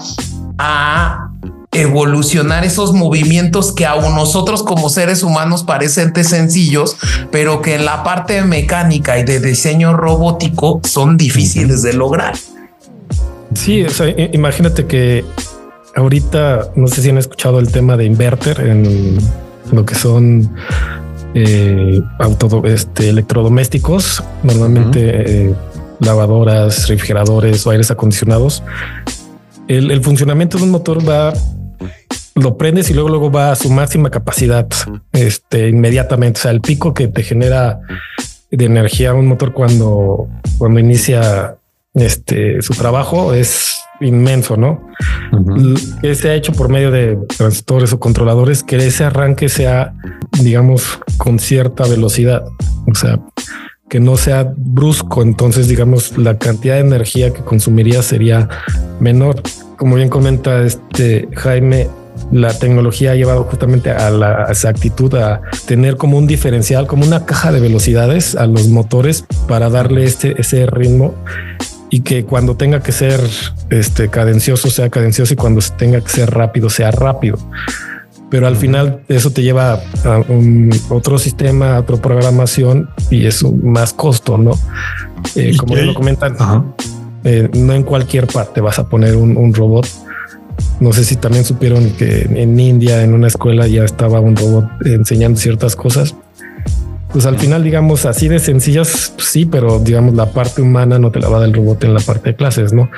[0.58, 1.29] a
[1.72, 6.96] evolucionar esos movimientos que a nosotros como seres humanos parecen sencillos,
[7.30, 12.34] pero que en la parte mecánica y de diseño robótico son difíciles de lograr.
[13.54, 15.24] Sí, o sea, imagínate que
[15.94, 19.18] ahorita no sé si han escuchado el tema de inverter en
[19.72, 20.54] lo que son
[21.34, 25.54] eh, auto, este, electrodomésticos, normalmente eh,
[26.00, 28.62] lavadoras, refrigeradores o aires acondicionados.
[29.68, 31.32] El, el, funcionamiento de un motor va
[32.34, 34.66] lo prendes y luego, luego va a su máxima capacidad
[35.12, 36.40] este, inmediatamente.
[36.40, 37.80] O sea, el pico que te genera
[38.50, 41.56] de energía un motor cuando, cuando inicia
[41.94, 44.90] este, su trabajo es inmenso, ¿no?
[46.00, 49.94] Que se ha hecho por medio de transistores o controladores que ese arranque sea,
[50.40, 52.44] digamos, con cierta velocidad.
[52.90, 53.20] O sea,
[53.88, 55.22] que no sea brusco.
[55.22, 58.48] Entonces, digamos, la cantidad de energía que consumiría sería
[59.00, 59.42] menor.
[59.80, 61.88] Como bien comenta este Jaime,
[62.30, 67.24] la tecnología ha llevado justamente a la exactitud a tener como un diferencial, como una
[67.24, 71.14] caja de velocidades a los motores para darle este, ese ritmo
[71.88, 73.22] y que cuando tenga que ser
[73.70, 77.38] este cadencioso sea cadencioso y cuando tenga que ser rápido sea rápido.
[78.28, 83.42] Pero al final eso te lleva a un otro sistema, a otra programación y es
[83.42, 84.52] más costo, ¿no?
[85.36, 86.36] Eh, como lo comentan,
[87.24, 89.86] eh, no en cualquier parte vas a poner un, un robot
[90.80, 94.64] no sé si también supieron que en India, en una escuela, ya estaba un robot
[94.84, 96.14] enseñando ciertas cosas.
[97.12, 101.18] Pues al final, digamos, así de sencillas, sí, pero digamos, la parte humana no te
[101.18, 102.90] la va a dar el robot en la parte de clases, ¿no?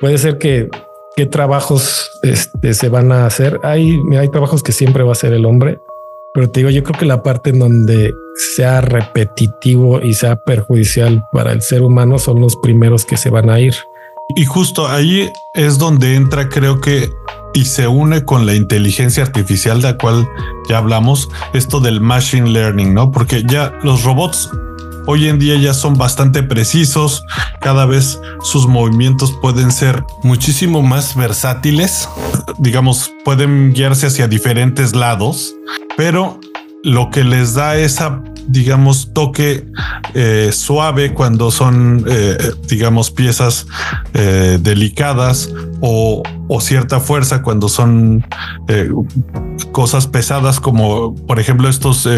[0.00, 0.68] Puede ser que
[1.16, 3.58] qué trabajos este, se van a hacer.
[3.62, 5.78] Hay, hay trabajos que siempre va a ser el hombre,
[6.34, 8.12] Pero te digo, yo creo que la parte en donde
[8.56, 13.50] sea repetitivo y sea perjudicial para el ser humano son los primeros que se van
[13.50, 13.74] a ir.
[14.34, 17.12] Y justo ahí es donde entra, creo que,
[17.52, 20.28] y se une con la inteligencia artificial de la cual
[20.68, 23.12] ya hablamos, esto del machine learning, ¿no?
[23.12, 24.50] Porque ya los robots
[25.06, 27.24] hoy en día ya son bastante precisos,
[27.60, 32.08] cada vez sus movimientos pueden ser muchísimo más versátiles,
[32.58, 35.54] digamos, pueden guiarse hacia diferentes lados,
[35.96, 36.38] pero
[36.84, 39.66] lo que les da esa, digamos, toque
[40.12, 42.36] eh, suave cuando son, eh,
[42.68, 43.66] digamos, piezas
[44.12, 46.22] eh, delicadas o,
[46.60, 48.24] cierta fuerza cuando son
[49.72, 52.08] cosas pesadas como, por ejemplo, estos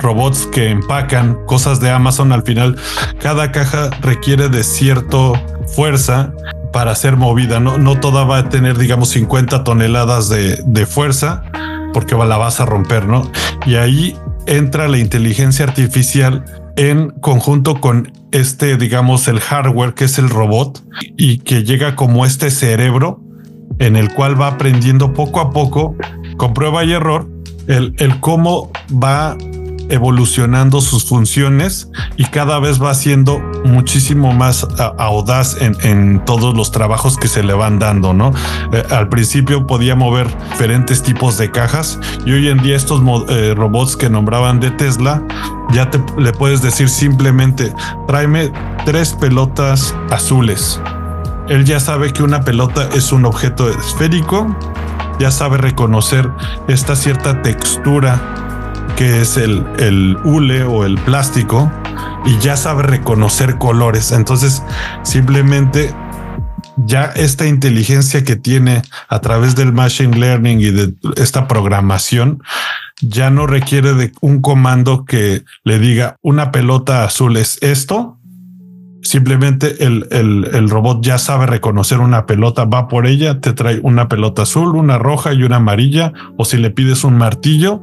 [0.00, 2.32] robots que empacan cosas de Amazon.
[2.32, 2.76] Al final,
[3.20, 5.34] cada caja requiere de cierto
[5.68, 6.34] fuerza
[6.72, 7.60] para ser movida.
[7.60, 11.44] No, no toda va a tener, digamos, 50 toneladas de fuerza
[11.92, 13.30] porque la vas a romper, ¿no?
[13.66, 16.44] Y ahí entra la inteligencia artificial
[16.76, 20.82] en conjunto con este, digamos, el hardware que es el robot
[21.16, 23.20] y que llega como este cerebro
[23.78, 25.96] en el cual va aprendiendo poco a poco,
[26.36, 27.28] con prueba y error,
[27.66, 29.36] el, el cómo va
[29.92, 34.66] evolucionando sus funciones y cada vez va siendo muchísimo más
[34.98, 38.32] audaz en, todos los trabajos que se le van dando, ¿no?
[38.72, 43.54] Eh, al principio podía mover diferentes tipos de cajas y hoy en día estos eh,
[43.54, 45.22] robots que nombraban de Tesla,
[45.72, 47.72] ya te le puedes decir simplemente,
[48.06, 48.50] tráeme
[48.86, 50.80] tres pelotas azules.
[51.48, 54.56] Él ya sabe que una pelota es un objeto esférico,
[55.18, 56.30] ya sabe reconocer
[56.66, 58.42] esta cierta textura
[58.96, 61.70] que es el, el hule o el plástico
[62.24, 64.12] y ya sabe reconocer colores.
[64.12, 64.62] Entonces,
[65.02, 65.94] simplemente
[66.76, 72.42] ya esta inteligencia que tiene a través del machine learning y de esta programación
[73.00, 78.18] ya no requiere de un comando que le diga una pelota azul es esto.
[79.02, 83.80] Simplemente el, el, el, robot ya sabe reconocer una pelota, va por ella, te trae
[83.82, 87.82] una pelota azul, una roja y una amarilla, o si le pides un martillo,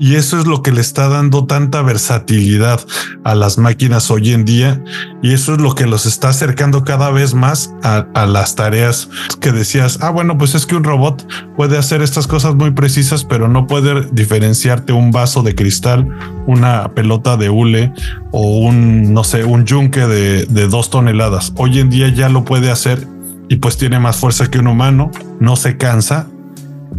[0.00, 2.80] y eso es lo que le está dando tanta versatilidad
[3.22, 4.82] a las máquinas hoy en día.
[5.22, 9.10] Y eso es lo que los está acercando cada vez más a, las tareas
[9.40, 13.24] que decías, ah, bueno, pues es que un robot puede hacer estas cosas muy precisas,
[13.24, 16.08] pero no puede diferenciarte un vaso de cristal,
[16.46, 17.92] una pelota de hule
[18.32, 21.52] o un, no sé, un yunque de, dos toneladas.
[21.56, 23.06] Hoy en día ya lo puede hacer
[23.50, 25.10] y pues tiene más fuerza que un humano,
[25.40, 26.26] no se cansa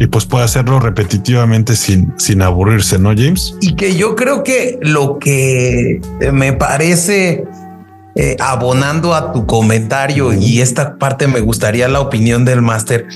[0.02, 3.54] y pues puede hacerlo repetitivamente sin, sin aburrirse, ¿no, James?
[3.60, 6.00] Y que yo creo que lo que
[6.32, 7.44] me parece
[8.16, 13.06] eh, abonando a tu comentario y esta parte me gustaría la opinión del máster.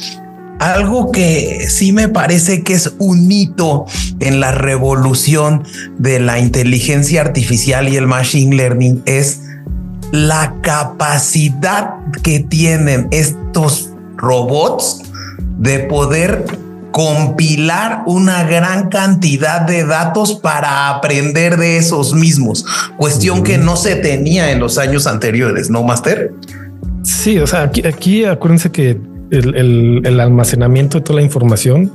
[0.61, 3.87] Algo que sí me parece que es un hito
[4.21, 5.65] en la revolución
[5.99, 9.41] de la inteligencia artificial y el machine learning es
[10.13, 15.03] la capacidad que tienen estos robots
[15.59, 16.45] de poder
[16.97, 22.65] compilar una gran cantidad de datos para aprender de esos mismos,
[22.97, 26.33] cuestión que no se tenía en los años anteriores, ¿no, Master?
[27.03, 28.99] Sí, o sea, aquí, aquí acuérdense que
[29.31, 31.93] el, almacenamiento de toda la información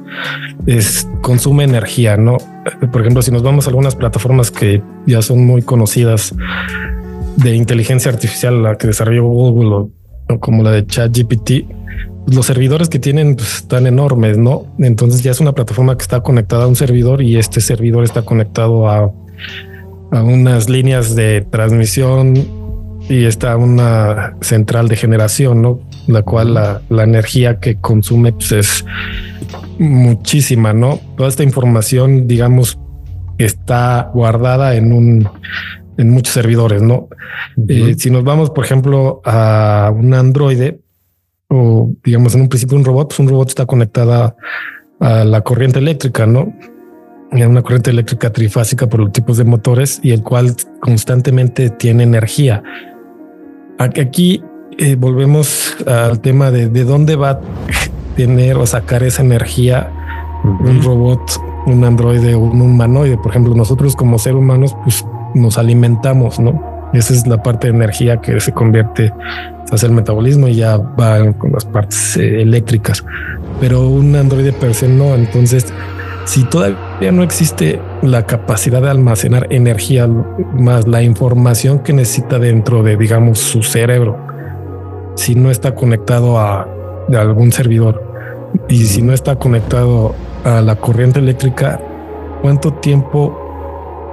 [0.67, 2.37] es, consume energía, ¿no?
[2.91, 6.35] Por ejemplo, si nos vamos a algunas plataformas que ya son muy conocidas
[7.37, 9.89] de inteligencia artificial, la que desarrolló Google
[10.29, 11.65] o como la de ChatGPT,
[12.27, 14.65] los servidores que tienen pues, están enormes, ¿no?
[14.79, 18.23] Entonces ya es una plataforma que está conectada a un servidor y este servidor está
[18.23, 19.11] conectado a,
[20.11, 22.35] a unas líneas de transmisión
[23.09, 25.79] y está una central de generación, ¿no?
[26.07, 28.85] La cual la, la energía que consume pues, es
[29.79, 30.99] muchísima, ¿no?
[31.17, 32.79] Toda esta información, digamos,
[33.37, 35.29] está guardada en un
[35.97, 37.09] en muchos servidores, ¿no?
[37.67, 40.75] Eh, si nos vamos, por ejemplo, a un Android,
[41.51, 44.35] o digamos en un principio un robot, pues un robot está conectada
[44.99, 46.53] a la corriente eléctrica, ¿no?
[47.31, 52.03] En una corriente eléctrica trifásica por los tipos de motores y el cual constantemente tiene
[52.03, 52.63] energía.
[53.77, 54.41] Aquí
[54.77, 57.41] eh, volvemos al tema de, de dónde va a
[58.15, 59.91] tener o sacar esa energía
[60.43, 61.21] un robot,
[61.65, 63.17] un androide o un humanoide.
[63.17, 66.70] Por ejemplo, nosotros como seres humanos, pues nos alimentamos, ¿no?
[66.93, 69.13] Esa es la parte de energía que se convierte,
[69.71, 73.05] hace el metabolismo y ya va con las partes eh, eléctricas.
[73.59, 75.15] Pero un androide per se no.
[75.15, 75.73] Entonces,
[76.25, 82.83] si todavía no existe la capacidad de almacenar energía más la información que necesita dentro
[82.83, 84.17] de, digamos, su cerebro,
[85.15, 86.67] si no está conectado a, a
[87.19, 88.03] algún servidor
[88.67, 90.13] y si no está conectado
[90.43, 91.79] a la corriente eléctrica,
[92.41, 93.37] cuánto tiempo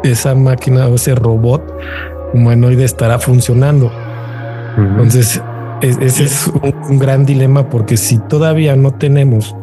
[0.05, 1.63] esa máquina o ese robot
[2.33, 3.91] humanoide estará funcionando.
[4.77, 5.43] Entonces,
[5.83, 6.51] ese es
[6.89, 9.57] un, gran dilema porque si todavía no tenemos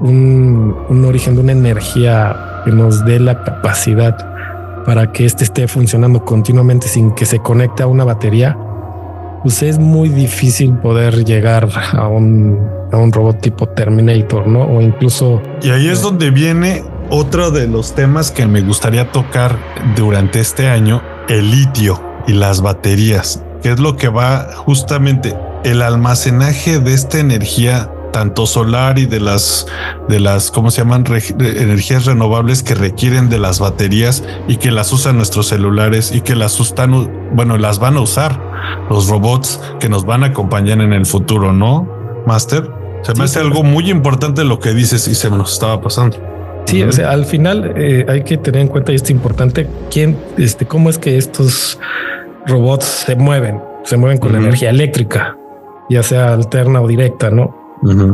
[0.00, 4.16] un, un, origen de una energía que nos dé la capacidad
[4.84, 8.56] para que éste esté funcionando continuamente sin que se conecte a una batería,
[9.42, 12.58] pues es muy difícil poder llegar a un,
[12.92, 14.64] a un robot tipo Terminator, ¿no?
[14.64, 15.42] O incluso...
[15.62, 19.58] Y ahí es donde viene otro de los temas que me gustaría tocar
[19.96, 25.82] durante este año, el litio y las baterías, que es lo que va justamente el
[25.82, 29.66] almacenaje de esta energía tanto solar y de las
[30.08, 31.04] de las cómo se llaman
[31.38, 36.36] energías renovables que requieren de las baterías y que las usan nuestros celulares y que
[36.36, 38.38] las usan bueno las van a usar
[38.90, 41.88] los robots que nos van a acompañar en el futuro no
[42.26, 42.70] Master
[43.02, 46.31] se me hace algo muy importante lo que dices y se nos estaba pasando
[46.64, 50.16] Sí, o sea, al final eh, hay que tener en cuenta y es importante quién,
[50.38, 51.78] este, cómo es que estos
[52.46, 55.36] robots se mueven, se mueven con energía eléctrica,
[55.90, 57.54] ya sea alterna o directa, ¿no?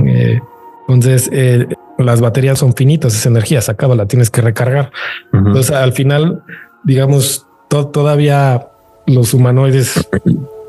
[0.07, 0.41] Eh,
[0.89, 1.67] entonces, eh,
[1.99, 4.91] las baterías son finitas, esa energía se acaba, la tienes que recargar.
[5.33, 6.43] Entonces, al final,
[6.85, 8.69] digamos, todavía
[9.07, 10.09] los humanoides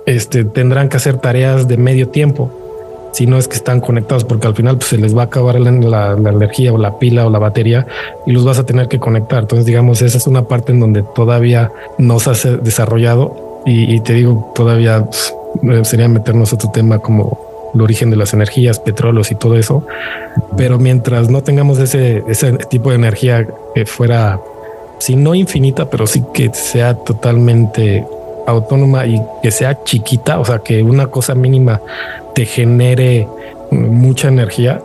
[0.05, 2.68] este, tendrán que hacer tareas de medio tiempo
[3.11, 5.59] si no es que están conectados, porque al final pues, se les va a acabar
[5.59, 7.85] la, energía o la pila o la batería
[8.25, 9.39] y los vas a tener que conectar.
[9.41, 14.13] Entonces, digamos, esa es una parte en donde todavía no se ha desarrollado y, te
[14.13, 15.05] digo, todavía
[15.61, 19.85] pues, sería meternos otro tema como el origen de las energías, petróleos y todo eso.
[20.57, 23.45] Pero mientras no tengamos ese, ese tipo de energía
[23.75, 24.39] que fuera,
[24.99, 28.05] si no infinita, pero sí que sea totalmente
[28.49, 31.81] autónoma y que sea chiquita, o sea, que una cosa mínima
[32.33, 33.27] te genere
[33.71, 34.81] mucha energía,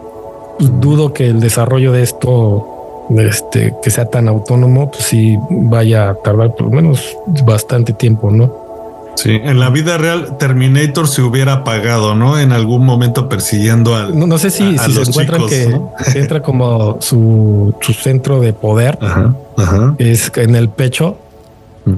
[0.59, 6.11] pues dudo que el desarrollo de esto, este, que sea tan autónomo, pues sí vaya
[6.11, 8.65] a tardar por lo menos bastante tiempo, ¿no?
[9.17, 12.39] Sí, en la vida real Terminator se hubiera apagado, ¿no?
[12.39, 14.19] En algún momento persiguiendo al.
[14.29, 15.81] No, sé si, si se encuentran que
[16.19, 18.99] entra como su, su, centro de poder.
[19.99, 21.17] Es en el pecho,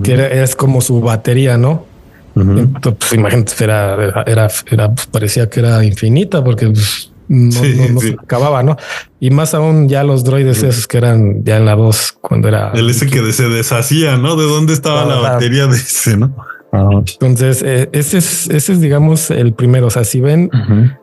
[0.02, 1.86] que es como su batería, ¿no?
[2.34, 3.94] Pues imagínate, era,
[4.26, 8.76] era, era, pues, parecía que era infinita porque pues, no, se acababa, ¿no?
[9.20, 12.72] Y más aún ya los droides esos que eran ya en la voz cuando era
[12.72, 14.36] el ese que se deshacía, ¿no?
[14.36, 16.36] De dónde estaba la batería de ese, ¿no?
[16.72, 19.86] Entonces, eh, ese, es, ese es, digamos, el primero.
[19.86, 20.50] O sea, si ven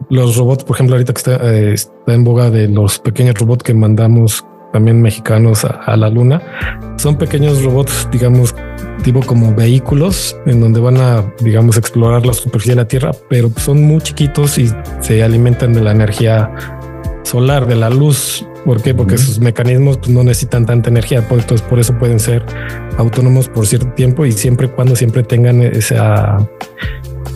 [0.10, 3.64] los robots, por ejemplo, ahorita que está, eh, está, en boga de los pequeños robots
[3.64, 6.42] que mandamos también mexicanos a, la luna,
[6.98, 8.56] son pequeños robots, digamos,
[9.12, 13.84] como vehículos en donde van a, digamos, explorar la superficie de la Tierra, pero son
[13.84, 14.70] muy chiquitos y
[15.02, 16.50] se alimentan de la energía
[17.24, 18.48] solar, de la luz.
[18.66, 18.94] ¿Por qué?
[18.94, 22.46] Porque sus mecanismos pues, no necesitan tanta energía, entonces por eso pueden ser
[22.98, 26.38] autónomos por cierto tiempo y siempre cuando siempre tengan esa,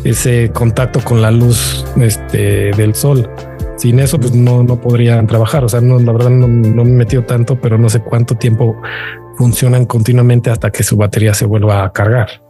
[0.06, 3.30] ese contacto con la luz este, del sol.
[3.76, 5.64] Sin eso, pues no, no podrían trabajar.
[5.64, 8.34] O sea, no, la verdad no, no me he metido tanto, pero no sé cuánto
[8.34, 8.82] tiempo
[9.38, 12.42] funcionan continuamente hasta que su batería se vuelva a cargar.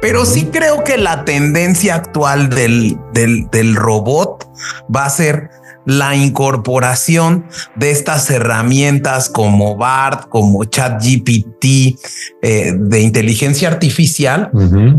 [0.00, 4.50] Pero sí creo que la tendencia actual del, del, del robot
[4.94, 5.50] va a ser
[5.84, 11.64] la incorporación de estas herramientas como BART, como ChatGPT
[12.42, 14.50] eh, de inteligencia artificial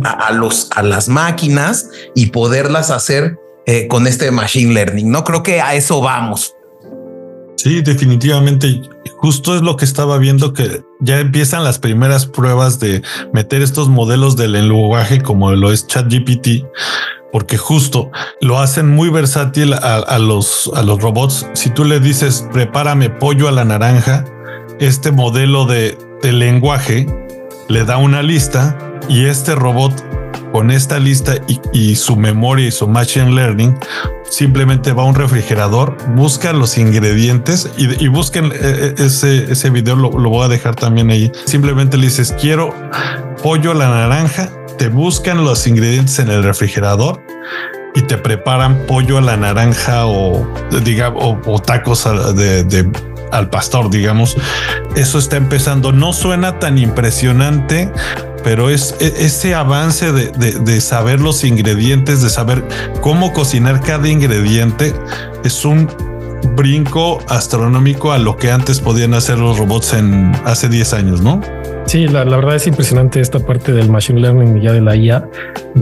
[0.04, 5.10] a, los, a las máquinas y poderlas hacer eh, con este machine learning.
[5.10, 6.56] No creo que a eso vamos.
[7.56, 8.82] Sí, definitivamente.
[9.18, 13.02] Justo es lo que estaba viendo que ya empiezan las primeras pruebas de
[13.34, 16.66] meter estos modelos del lenguaje como lo es ChatGPT
[17.34, 21.48] porque justo lo hacen muy versátil a, los, a los robots.
[21.54, 24.24] Si tú le dices, prepárame pollo a la naranja,
[24.80, 27.08] este modelo de, lenguaje
[27.70, 28.78] le da una lista
[29.10, 29.94] y este robot
[30.54, 31.34] con esta lista
[31.74, 33.76] y, su memoria y su machine learning
[34.30, 39.98] simplemente va a un refrigerador, busca los ingredientes y, busquen eh, eh, ese, ese video,
[39.98, 41.32] lo, lo, voy a dejar también ahí.
[41.46, 42.74] Simplemente le dices, quiero
[43.42, 47.22] pollo a la naranja te buscan los ingredientes en el refrigerador
[47.96, 50.48] y te preparan pollo a la naranja o,
[51.46, 52.04] o, tacos
[52.36, 52.92] de,
[53.34, 54.38] al pastor, digamos.
[54.96, 55.92] Eso está empezando.
[55.92, 57.92] No suena tan impresionante,
[58.44, 62.64] pero es e, ese avance de, de, saber los ingredientes, de saber
[63.02, 64.94] cómo cocinar cada ingrediente,
[65.44, 65.90] es un
[66.56, 71.42] brinco astronómico a lo que antes podían hacer los robots en hace 10 años, ¿no?
[71.86, 75.30] Sí, la, verdad es impresionante esta parte del machine learning y ya de la IA.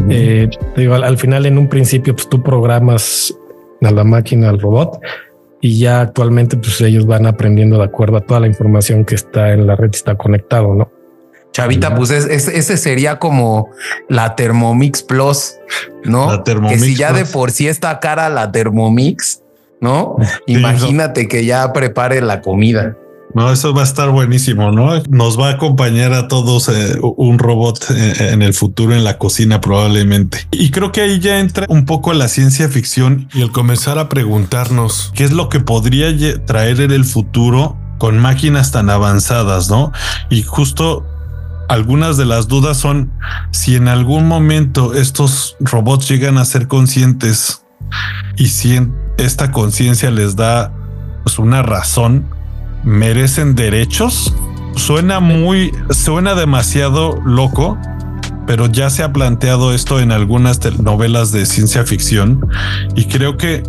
[0.10, 3.36] Eh, digo, al, final, en un principio, pues tú programas
[3.82, 4.99] a la máquina, al robot,
[5.62, 9.51] y ya actualmente pues ellos van aprendiendo de acuerdo a toda la información que está
[9.53, 10.91] en la red, está conectado, ¿no?
[11.53, 13.70] Chavita, pues es, es- ese sería como
[14.07, 15.55] la Thermomix Plus,
[16.05, 16.32] ¿no?
[16.32, 19.41] La Thermomix que si ya de por sí está cara la Thermomix,
[19.82, 20.16] ¿no?
[20.47, 22.95] Imagínate que ya prepare la comida.
[23.34, 25.02] No, eso va a estar buenísimo, ¿no?
[25.10, 29.18] Nos va a acompañar a todos eh, un robot eh, en el futuro en la
[29.18, 30.48] cocina probablemente.
[30.52, 34.10] Y creo que ahí ya entra un poco la ciencia ficción y el comenzar a
[34.10, 36.12] preguntarnos qué es lo que podría
[36.46, 39.92] traer en el futuro con máquinas tan avanzadas, ¿no?
[40.30, 41.06] Y justo
[41.70, 43.14] algunas de las dudas son
[43.52, 47.64] si en algún momento estos robots llegan a ser conscientes
[48.36, 48.78] y si
[49.18, 50.74] esta conciencia les da
[51.24, 52.28] pues, una razón,
[52.84, 54.34] merecen derechos.
[54.76, 57.78] Suena muy, suena demasiado loco,
[58.48, 62.48] pero ya se ha planteado esto en algunas novelas de ciencia ficción
[62.96, 63.64] y creo que,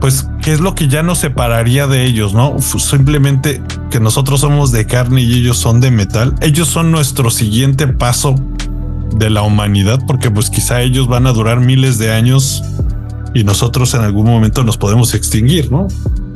[0.00, 2.34] pues, ¿qué es lo que ya nos separaría de ellos?
[2.34, 6.34] No simplemente que nosotros somos de carne y ellos son de metal.
[6.40, 8.34] Ellos son nuestro siguiente paso
[9.16, 12.62] de la humanidad, porque pues quizá ellos van a durar miles de años
[13.34, 15.88] y nosotros en algún momento nos podemos extinguir, ¿no?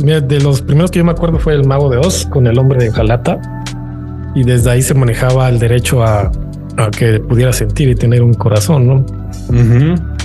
[0.03, 2.59] Mira, de los primeros que yo me acuerdo fue el mago de Oz con el
[2.59, 3.39] hombre de Jalata
[4.35, 6.31] y desde ahí se manejaba el derecho a,
[6.77, 9.07] a que pudiera sentir y tener un corazón, ¿no?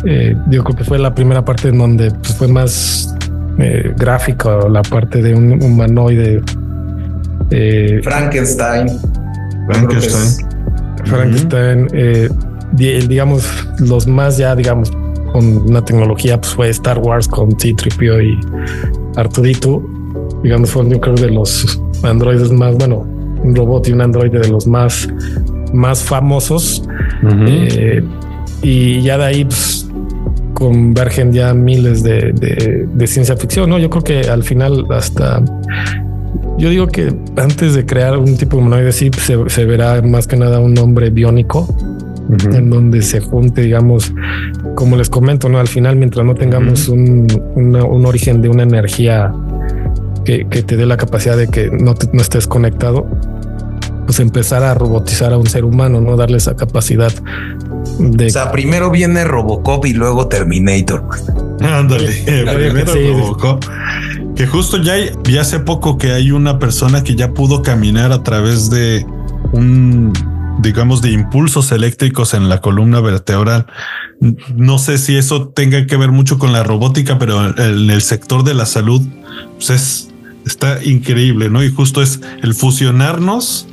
[0.06, 3.16] Eh, yo creo que fue la primera parte en donde pues, fue más
[3.60, 6.42] eh, gráfica la parte de un humanoide.
[7.52, 8.88] eh, Frankenstein.
[9.70, 10.48] Frankenstein.
[11.06, 12.30] Frankenstein, eh,
[12.74, 13.46] di- digamos,
[13.80, 14.92] los más ya, digamos,
[15.32, 18.40] con una tecnología, pues fue Star Wars con C-3PO y
[19.18, 19.84] Arturito.
[20.44, 23.06] Digamos, fueron yo creo de los androides más, bueno,
[23.44, 25.08] un robot y un androide de los más,
[25.74, 26.84] más famosos.
[27.48, 28.04] Eh,
[28.62, 29.90] y ya de ahí pues,
[30.54, 33.70] convergen ya miles de, de- de ciencia ficción.
[33.70, 35.44] No, yo creo que al final hasta
[36.58, 40.26] yo digo que antes de crear un tipo de humanoide, sí se, se verá más
[40.26, 41.68] que nada un hombre biónico
[42.30, 44.14] en donde se junte, digamos,
[44.76, 48.64] como les comento, no al final, mientras no tengamos un, una- un origen de una
[48.64, 49.32] energía
[50.26, 53.08] que, que te dé la capacidad de que no, te- no estés conectado,
[54.06, 57.12] pues empezar a robotizar a un ser humano, no darle esa capacidad
[58.00, 61.04] de O sea, primero viene Robocop y luego Terminator.
[61.62, 63.08] Ándale, primero Sí.
[63.12, 63.64] Robocop.
[64.36, 68.12] Que justo ya, hay- ya hace poco que hay una persona que ya pudo caminar
[68.12, 69.06] a través de
[69.54, 70.14] un,
[70.60, 73.68] digamos, de impulsos eléctricos en la columna vertebral.
[74.56, 78.44] No sé si eso tenga que ver mucho con la robótica, pero en el sector
[78.44, 79.02] de la salud,
[79.56, 80.10] pues es,
[80.46, 81.64] está increíble, ¿no?
[81.64, 83.68] Y justo es el fusionarnos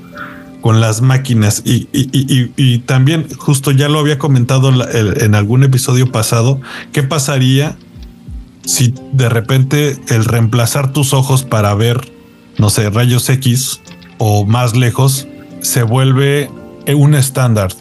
[0.61, 5.62] con las máquinas y, y- y- y- también justo ya lo había comentado en algún
[5.62, 6.59] episodio pasado,
[6.93, 7.76] ¿qué pasaría
[8.64, 12.01] si de repente el reemplazar tus ojos para ver,
[12.57, 13.82] no sé, rayos X
[14.16, 15.26] o más lejos,
[15.61, 16.49] se vuelve
[16.93, 17.72] un estándar?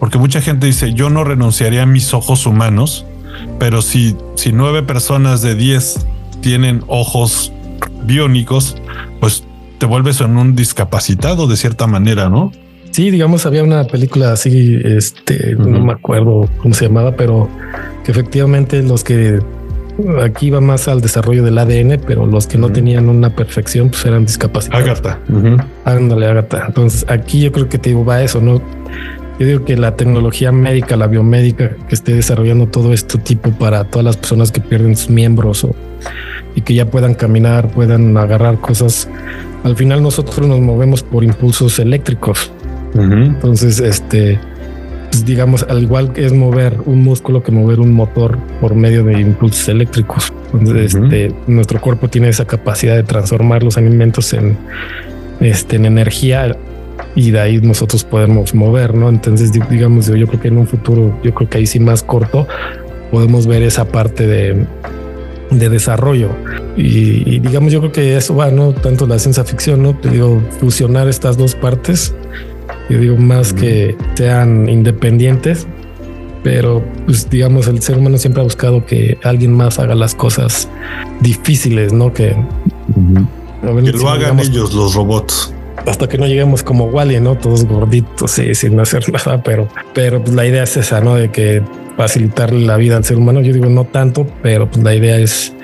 [0.00, 3.04] Porque mucha gente dice, yo no renunciaría a mis ojos humanos,
[3.60, 6.06] pero si, si nueve personas de 10
[6.40, 7.52] tienen ojos
[8.04, 8.76] biónicos,
[9.20, 9.44] pues
[9.78, 12.50] te vuelves en un discapacitado de cierta manera, ¿no?
[12.90, 17.48] Sí, digamos, había una película así, este, no me acuerdo cómo se llamaba, pero
[18.04, 19.38] que efectivamente los que
[20.22, 24.04] aquí iba más al desarrollo del ADN, pero los que no tenían una perfección, pues
[24.06, 24.84] eran discapacitados.
[24.84, 25.18] Agatha.
[25.84, 26.64] Ándale, Agatha.
[26.66, 28.60] Entonces aquí yo creo que te digo, va eso, ¿no?
[29.38, 33.84] Yo digo que la tecnología médica, la biomédica que esté desarrollando todo este tipo para
[33.84, 35.74] todas las personas que pierden sus miembros o,
[36.54, 39.08] y que ya puedan caminar, puedan agarrar cosas.
[39.64, 42.52] Al final nosotros nos movemos por impulsos eléctricos.
[42.94, 44.38] Entonces, este,
[45.24, 49.20] digamos, al igual que es mover un músculo que mover un motor por medio de
[49.20, 50.32] impulsos eléctricos.
[50.52, 51.04] Entonces, Ujú.
[51.04, 54.56] este, nuestro cuerpo tiene esa capacidad de transformar los alimentos en,
[55.40, 56.56] este, en energía
[57.14, 59.08] y de ahí nosotros podemos mover, ¿no?
[59.08, 61.80] Entonces, di- digamos, yo, yo creo que en un futuro, yo creo que ahí sí
[61.80, 62.46] más corto,
[63.10, 64.64] podemos ver esa parte de,
[65.50, 66.28] de desarrollo.
[66.76, 68.72] Y, y digamos, yo creo que eso va, ¿no?
[68.72, 69.96] Tanto la ciencia ficción, ¿no?
[69.96, 72.14] Te digo, fusionar estas dos partes,
[72.90, 75.66] yo digo, más que sean independientes,
[76.42, 80.68] pero pues digamos, el ser humano siempre ha buscado que alguien más haga las cosas
[81.20, 82.12] difíciles, ¿no?
[82.12, 82.36] Que,
[83.62, 85.54] lo hagan digamos, ellos, los robots.
[85.86, 87.36] hasta que no lleguemos como Wally, ¿no?
[87.36, 91.14] Todos gorditos y sin hacer nada, pero, pero pues la idea es esa, ¿no?
[91.14, 91.62] De que
[91.96, 93.40] facilitarle la vida al ser humano.
[93.40, 95.54] Yo digo no tanto, pero pues la idea es,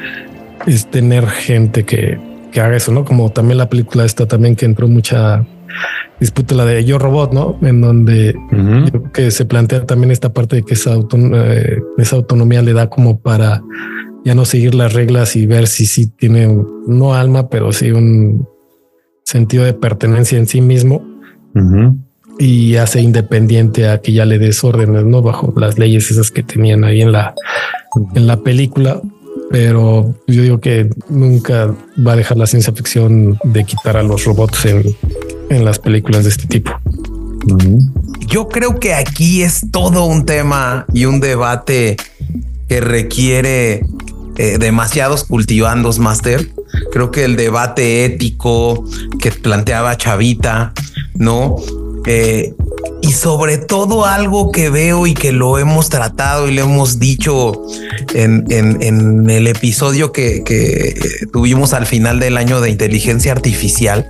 [0.66, 2.20] es tener gente que,
[2.52, 3.04] que haga eso, ¿no?
[3.04, 5.44] Como también la película esta también que entró mucha
[6.20, 7.58] disputa, la de Yo Robot, ¿no?
[7.62, 8.34] En donde
[8.86, 12.62] yo creo que se plantea también esta parte de que esa, auton- eh, esa autonomía
[12.62, 13.62] le da como para
[14.24, 16.48] ya no seguir las reglas y ver si sí tiene
[16.86, 18.46] no alma, pero sí un
[19.24, 21.02] sentido de pertenencia en sí mismo
[22.38, 26.42] y hace independiente a que ya le des órdenes, no bajo las leyes esas que
[26.42, 27.34] tenían ahí en la,
[28.14, 29.00] en la película.
[29.48, 31.72] Pero yo digo que nunca
[32.04, 34.82] va a dejar la ciencia ficción de quitar a los robots en,
[35.50, 36.72] en las películas de este tipo.
[38.26, 41.96] Yo creo que aquí es todo un tema y un debate
[42.68, 43.84] que requiere
[44.36, 46.48] eh, demasiados cultivandos, Master.
[46.92, 48.84] Creo que el debate ético
[49.20, 50.72] que planteaba Chavita,
[51.14, 51.56] ¿no?
[52.06, 52.54] Eh,
[53.02, 57.62] y sobre todo algo que veo y que lo hemos tratado y lo hemos dicho
[58.14, 60.94] en, el episodio que, que,
[61.32, 64.08] tuvimos al final del año de inteligencia artificial,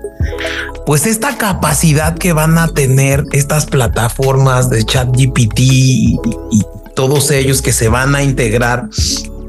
[0.86, 6.16] pues esta capacidad que van a tener estas plataformas de chat GPT y,
[6.94, 8.88] todos ellos que se van a integrar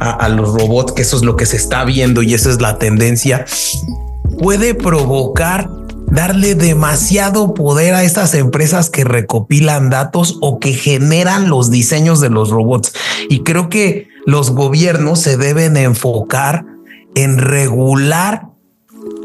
[0.02, 2.78] a, los robots, que eso es lo que se está viendo y esa es la
[2.78, 3.46] tendencia,
[4.38, 5.70] puede provocar
[6.08, 12.30] darle demasiado poder a estas empresas que recopilan datos o que generan los diseños de
[12.30, 12.94] los robots.
[13.30, 16.66] Y creo que los gobiernos se deben enfocar
[17.16, 18.48] en regular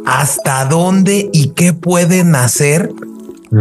[0.04, 2.90] hasta dónde y qué pueden hacer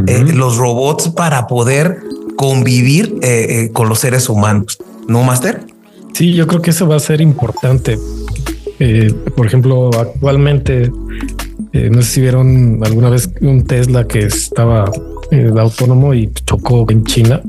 [0.08, 2.00] eh, los robots para poder
[2.38, 4.80] convivir eh, eh, con los seres humanos.
[5.08, 5.66] ¿No, Master?
[6.14, 8.00] Sí, yo creo que eso va a ser importante.
[9.36, 10.92] por ejemplo, actualmente
[11.74, 14.92] eh, no sé si vieron alguna vez un Tesla que estaba
[15.32, 17.42] eh, autónomo y chocó en China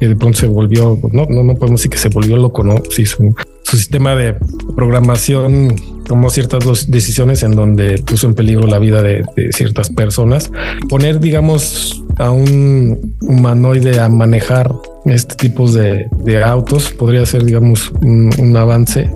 [0.00, 2.76] y de pronto se volvió, no, no, no podemos decir que se volvió loco, no?
[2.90, 4.34] Sí, su, sistema de
[4.74, 5.74] programación
[6.06, 10.50] tomó ciertas decisiones en donde puso en peligro la vida de, ciertas personas.
[10.88, 14.72] Poner, digamos, a un humanoide a manejar
[15.04, 16.08] este tipo de,
[16.44, 19.10] autos podría ser, digamos, un avance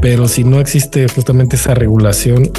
[0.00, 2.50] pero si no existe justamente esa regulación,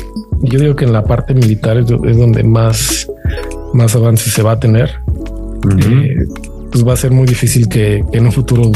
[0.41, 3.07] yo digo que en la parte militar es, donde más,
[3.73, 5.01] más avance se va a tener.
[5.79, 6.15] Eh,
[6.71, 8.71] pues va a ser muy difícil que, en un futuro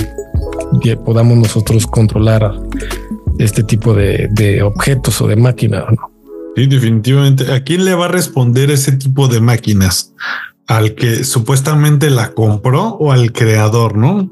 [1.05, 2.53] podamos nosotros controlar
[3.39, 5.85] este tipo de, objetos o de máquinas.
[6.55, 7.51] Sí, definitivamente.
[7.53, 10.13] ¿A quién le va a responder ese tipo de máquinas?
[10.67, 14.31] ¿Al que supuestamente la compró o al creador, no?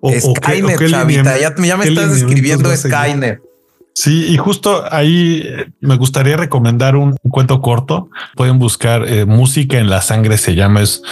[0.00, 1.38] O, Skynet, chavita.
[1.38, 3.40] Ya, me estás escribiendo Skynet.
[3.96, 8.10] Sí, y justo ahí eh, me gustaría recomendar un, cuento corto.
[8.34, 11.02] Pueden buscar eh, Música en la Sangre, se llama, es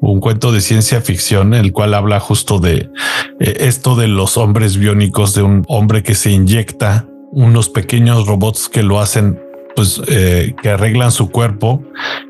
[0.00, 2.90] un cuento de ciencia ficción, el cual habla justo de
[3.38, 8.68] eh, esto de los hombres biónicos, de un hombre que se inyecta unos pequeños robots
[8.68, 9.40] que lo hacen
[9.74, 11.82] pues que arreglan su cuerpo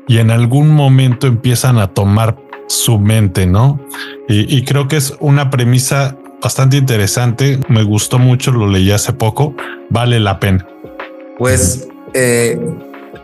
[0.07, 2.37] y en algún momento empiezan a tomar
[2.69, 3.81] su mente, ¿no?
[4.29, 7.59] Y creo que es una premisa bastante interesante.
[7.69, 9.55] Me gustó mucho, lo leí hace poco.
[9.89, 10.67] Vale la pena.
[11.37, 12.59] Pues eh,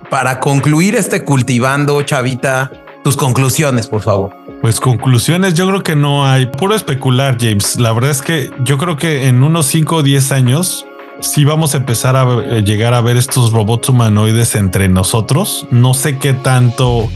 [0.10, 2.72] para concluir este cultivando, Chavita,
[3.04, 4.36] tus conclusiones, por favor.
[4.62, 7.80] Pues conclusiones, yo creo que no hay puro especular, James.
[7.80, 10.86] La verdad es que yo creo que en unos 5 o 10 años
[11.22, 15.68] si vamos a empezar a eh, llegar a ver estos robots humanoides entre nosotros.
[15.72, 17.10] No sé qué tanto,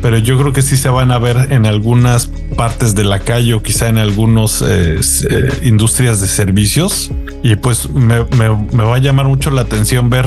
[0.00, 3.54] pero yo creo que sí se van a ver en algunas partes de la calle
[3.54, 5.00] o quizá en algunas eh,
[5.30, 7.10] eh, industrias de servicios.
[7.42, 10.26] Y pues me, va a llamar mucho la atención ver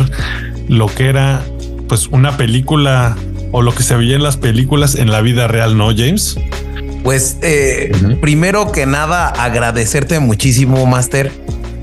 [0.68, 1.44] lo que era
[1.88, 3.16] pues una película
[3.52, 6.38] o lo que se veía en las películas en la vida real, ¿no, James?
[7.04, 7.38] Pues
[8.20, 11.32] primero que nada agradecerte muchísimo, Master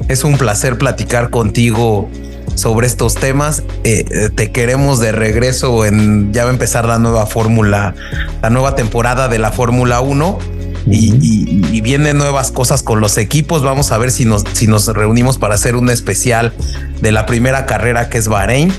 [0.08, 2.08] es un placer platicar contigo
[2.54, 3.62] sobre estos temas.
[3.84, 7.94] Eh, eh, te queremos de regreso en ya va a empezar la nueva fórmula,
[8.42, 10.38] la nueva temporada de la Fórmula 1.
[10.84, 13.62] Y, vienen nuevas cosas con los equipos.
[13.62, 16.52] Vamos a ver si nos, si nos reunimos para hacer un especial
[17.00, 18.72] de la primera carrera que es Bahrein.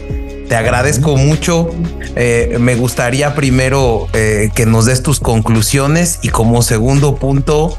[0.48, 1.70] Te agradezco mucho.
[2.16, 7.78] Eh, me gustaría primero que nos des tus conclusiones y como segundo punto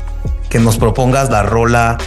[0.49, 1.99] que nos propongas la rola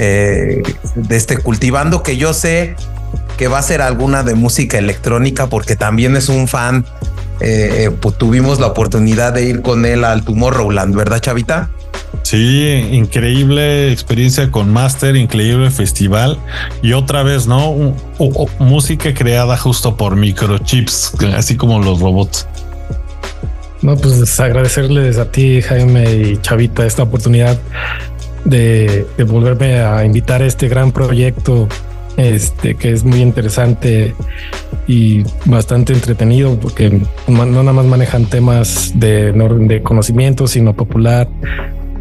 [0.00, 0.62] eh,
[0.94, 2.76] de este cultivando que yo sé
[3.36, 6.84] que va a ser alguna de música electrónica porque también es un fan.
[7.40, 11.70] Eh, eh, pues tuvimos la oportunidad de ir con él al Tomorrowland, ¿verdad, Chavita?
[12.22, 16.38] Sí, increíble experiencia con Master, increíble festival
[16.82, 17.94] y otra vez, ¿no?
[18.58, 22.46] música creada justo por microchips, así como los robots.
[23.82, 27.56] No, pues agradecerles a ti, Jaime y Chavita, esta oportunidad
[28.44, 31.68] de, volverme a invitar a este gran proyecto
[32.16, 34.12] este que es muy interesante
[34.88, 41.28] y bastante entretenido porque no nada más manejan temas de, de conocimiento, sino popular,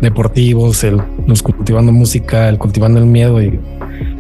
[0.02, 3.60] deportivos, el, los cultivando música, el cultivando el miedo y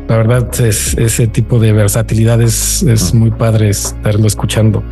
[0.07, 4.83] La verdad es ese tipo de versatilidad es, es muy padre estarlo escuchando.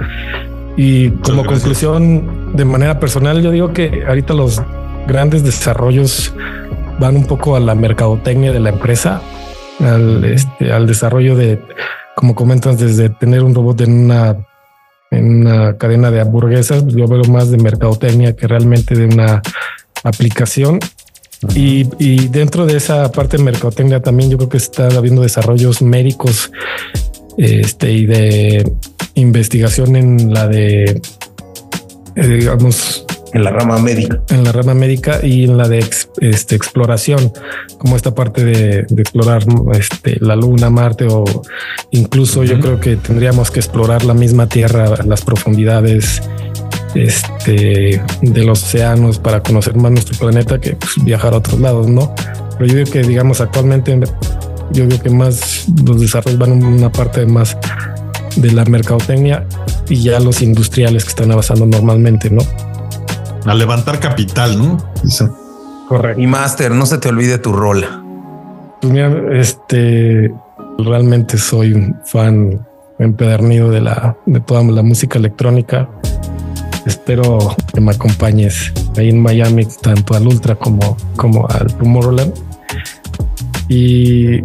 [0.77, 4.61] Y como conclusión, de manera personal, yo digo que ahorita los
[5.07, 6.33] grandes desarrollos
[6.99, 9.21] van un poco a la mercadotecnia de la empresa,
[9.79, 11.61] al, este, al desarrollo de,
[12.15, 14.37] como comentas, desde tener un robot en una,
[15.11, 19.41] en una cadena de hamburguesas, yo veo más de mercadotecnia que realmente de una
[20.03, 20.79] aplicación.
[21.53, 25.81] Y, y, dentro de esa parte de mercadotecnia también yo creo que está habiendo desarrollos
[25.81, 26.49] médicos
[27.37, 28.73] este, y de
[29.15, 31.01] investigación en la de,
[32.15, 33.04] eh, digamos,
[33.35, 34.21] en la rama médica.
[34.29, 35.79] En la rama médica y en la de
[36.21, 37.33] este, exploración,
[37.77, 41.25] como esta parte de, explorar este, la Luna, Marte o
[41.91, 46.21] incluso yo creo que tendríamos que explorar la misma Tierra, las profundidades
[46.95, 51.89] este, de los océanos para conocer más nuestro planeta que pues, viajar a otros lados,
[51.89, 52.15] ¿no?
[52.57, 53.99] Pero yo digo que, digamos, actualmente
[54.71, 57.57] yo creo que más los desarrollos van en una parte más
[58.37, 59.45] de la mercadotecnia
[59.89, 62.41] y ya los industriales que están avanzando normalmente, ¿no?
[63.45, 64.77] A levantar capital, ¿no?
[65.87, 66.21] Correcto.
[66.21, 68.03] Y Master, no se te olvide tu rola.
[68.81, 70.33] Pues mira, este
[70.79, 72.65] realmente soy un fan
[72.99, 75.87] empedernido de la de toda la música electrónica.
[76.85, 82.33] Espero que me acompañes ahí en Miami, tanto al Ultra como, como al Tomorrowland.
[83.67, 84.35] Y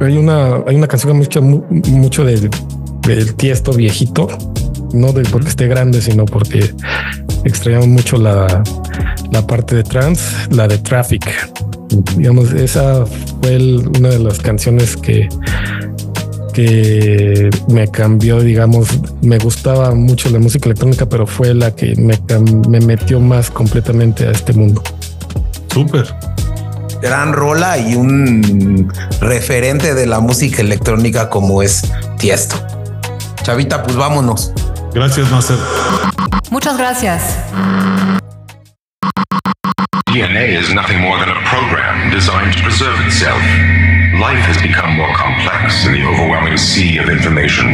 [0.00, 2.48] hay una, hay una canción que me mucho, mucho de,
[3.02, 4.28] del tiesto viejito,
[4.92, 6.72] no de porque esté grande, sino porque
[7.44, 8.62] extrañamos mucho la,
[9.30, 10.20] la parte de trans,
[10.50, 11.24] la de Traffic.
[12.16, 13.04] Digamos, esa
[13.42, 15.28] fue una de las canciones que,
[16.52, 18.88] que me cambió, digamos,
[19.22, 22.18] me gustaba mucho la música electrónica, pero fue la que me,
[22.68, 24.82] me metió más completamente a este mundo.
[25.72, 26.14] Súper
[27.04, 28.90] gran rola y un
[29.20, 31.82] referente de la música electrónica como es
[32.18, 32.56] Tiesto.
[33.42, 34.52] Chavita, pues vámonos.
[34.94, 35.58] Gracias, Master.
[36.50, 37.36] Muchas gracias.
[40.08, 43.42] DNA is nothing more than a program designed to preserve itself.
[44.20, 47.66] Life has become more complex in the overwhelming sea of information.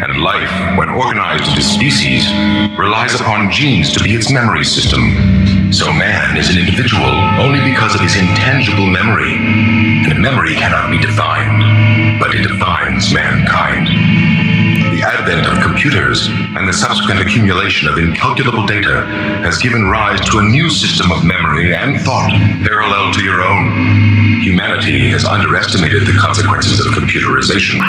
[0.00, 2.24] And life, when organized into species,
[2.78, 5.72] relies upon genes to be its memory system.
[5.72, 9.36] So man is an individual only because of his intangible memory.
[10.08, 14.57] And memory cannot be defined, but it defines mankind
[15.08, 19.06] advent of computers and the subsequent accumulation of incalculable data
[19.40, 22.30] has given rise to a new system of memory and thought
[22.62, 24.40] parallel to your own.
[24.42, 27.80] Humanity has underestimated the consequences of computerization.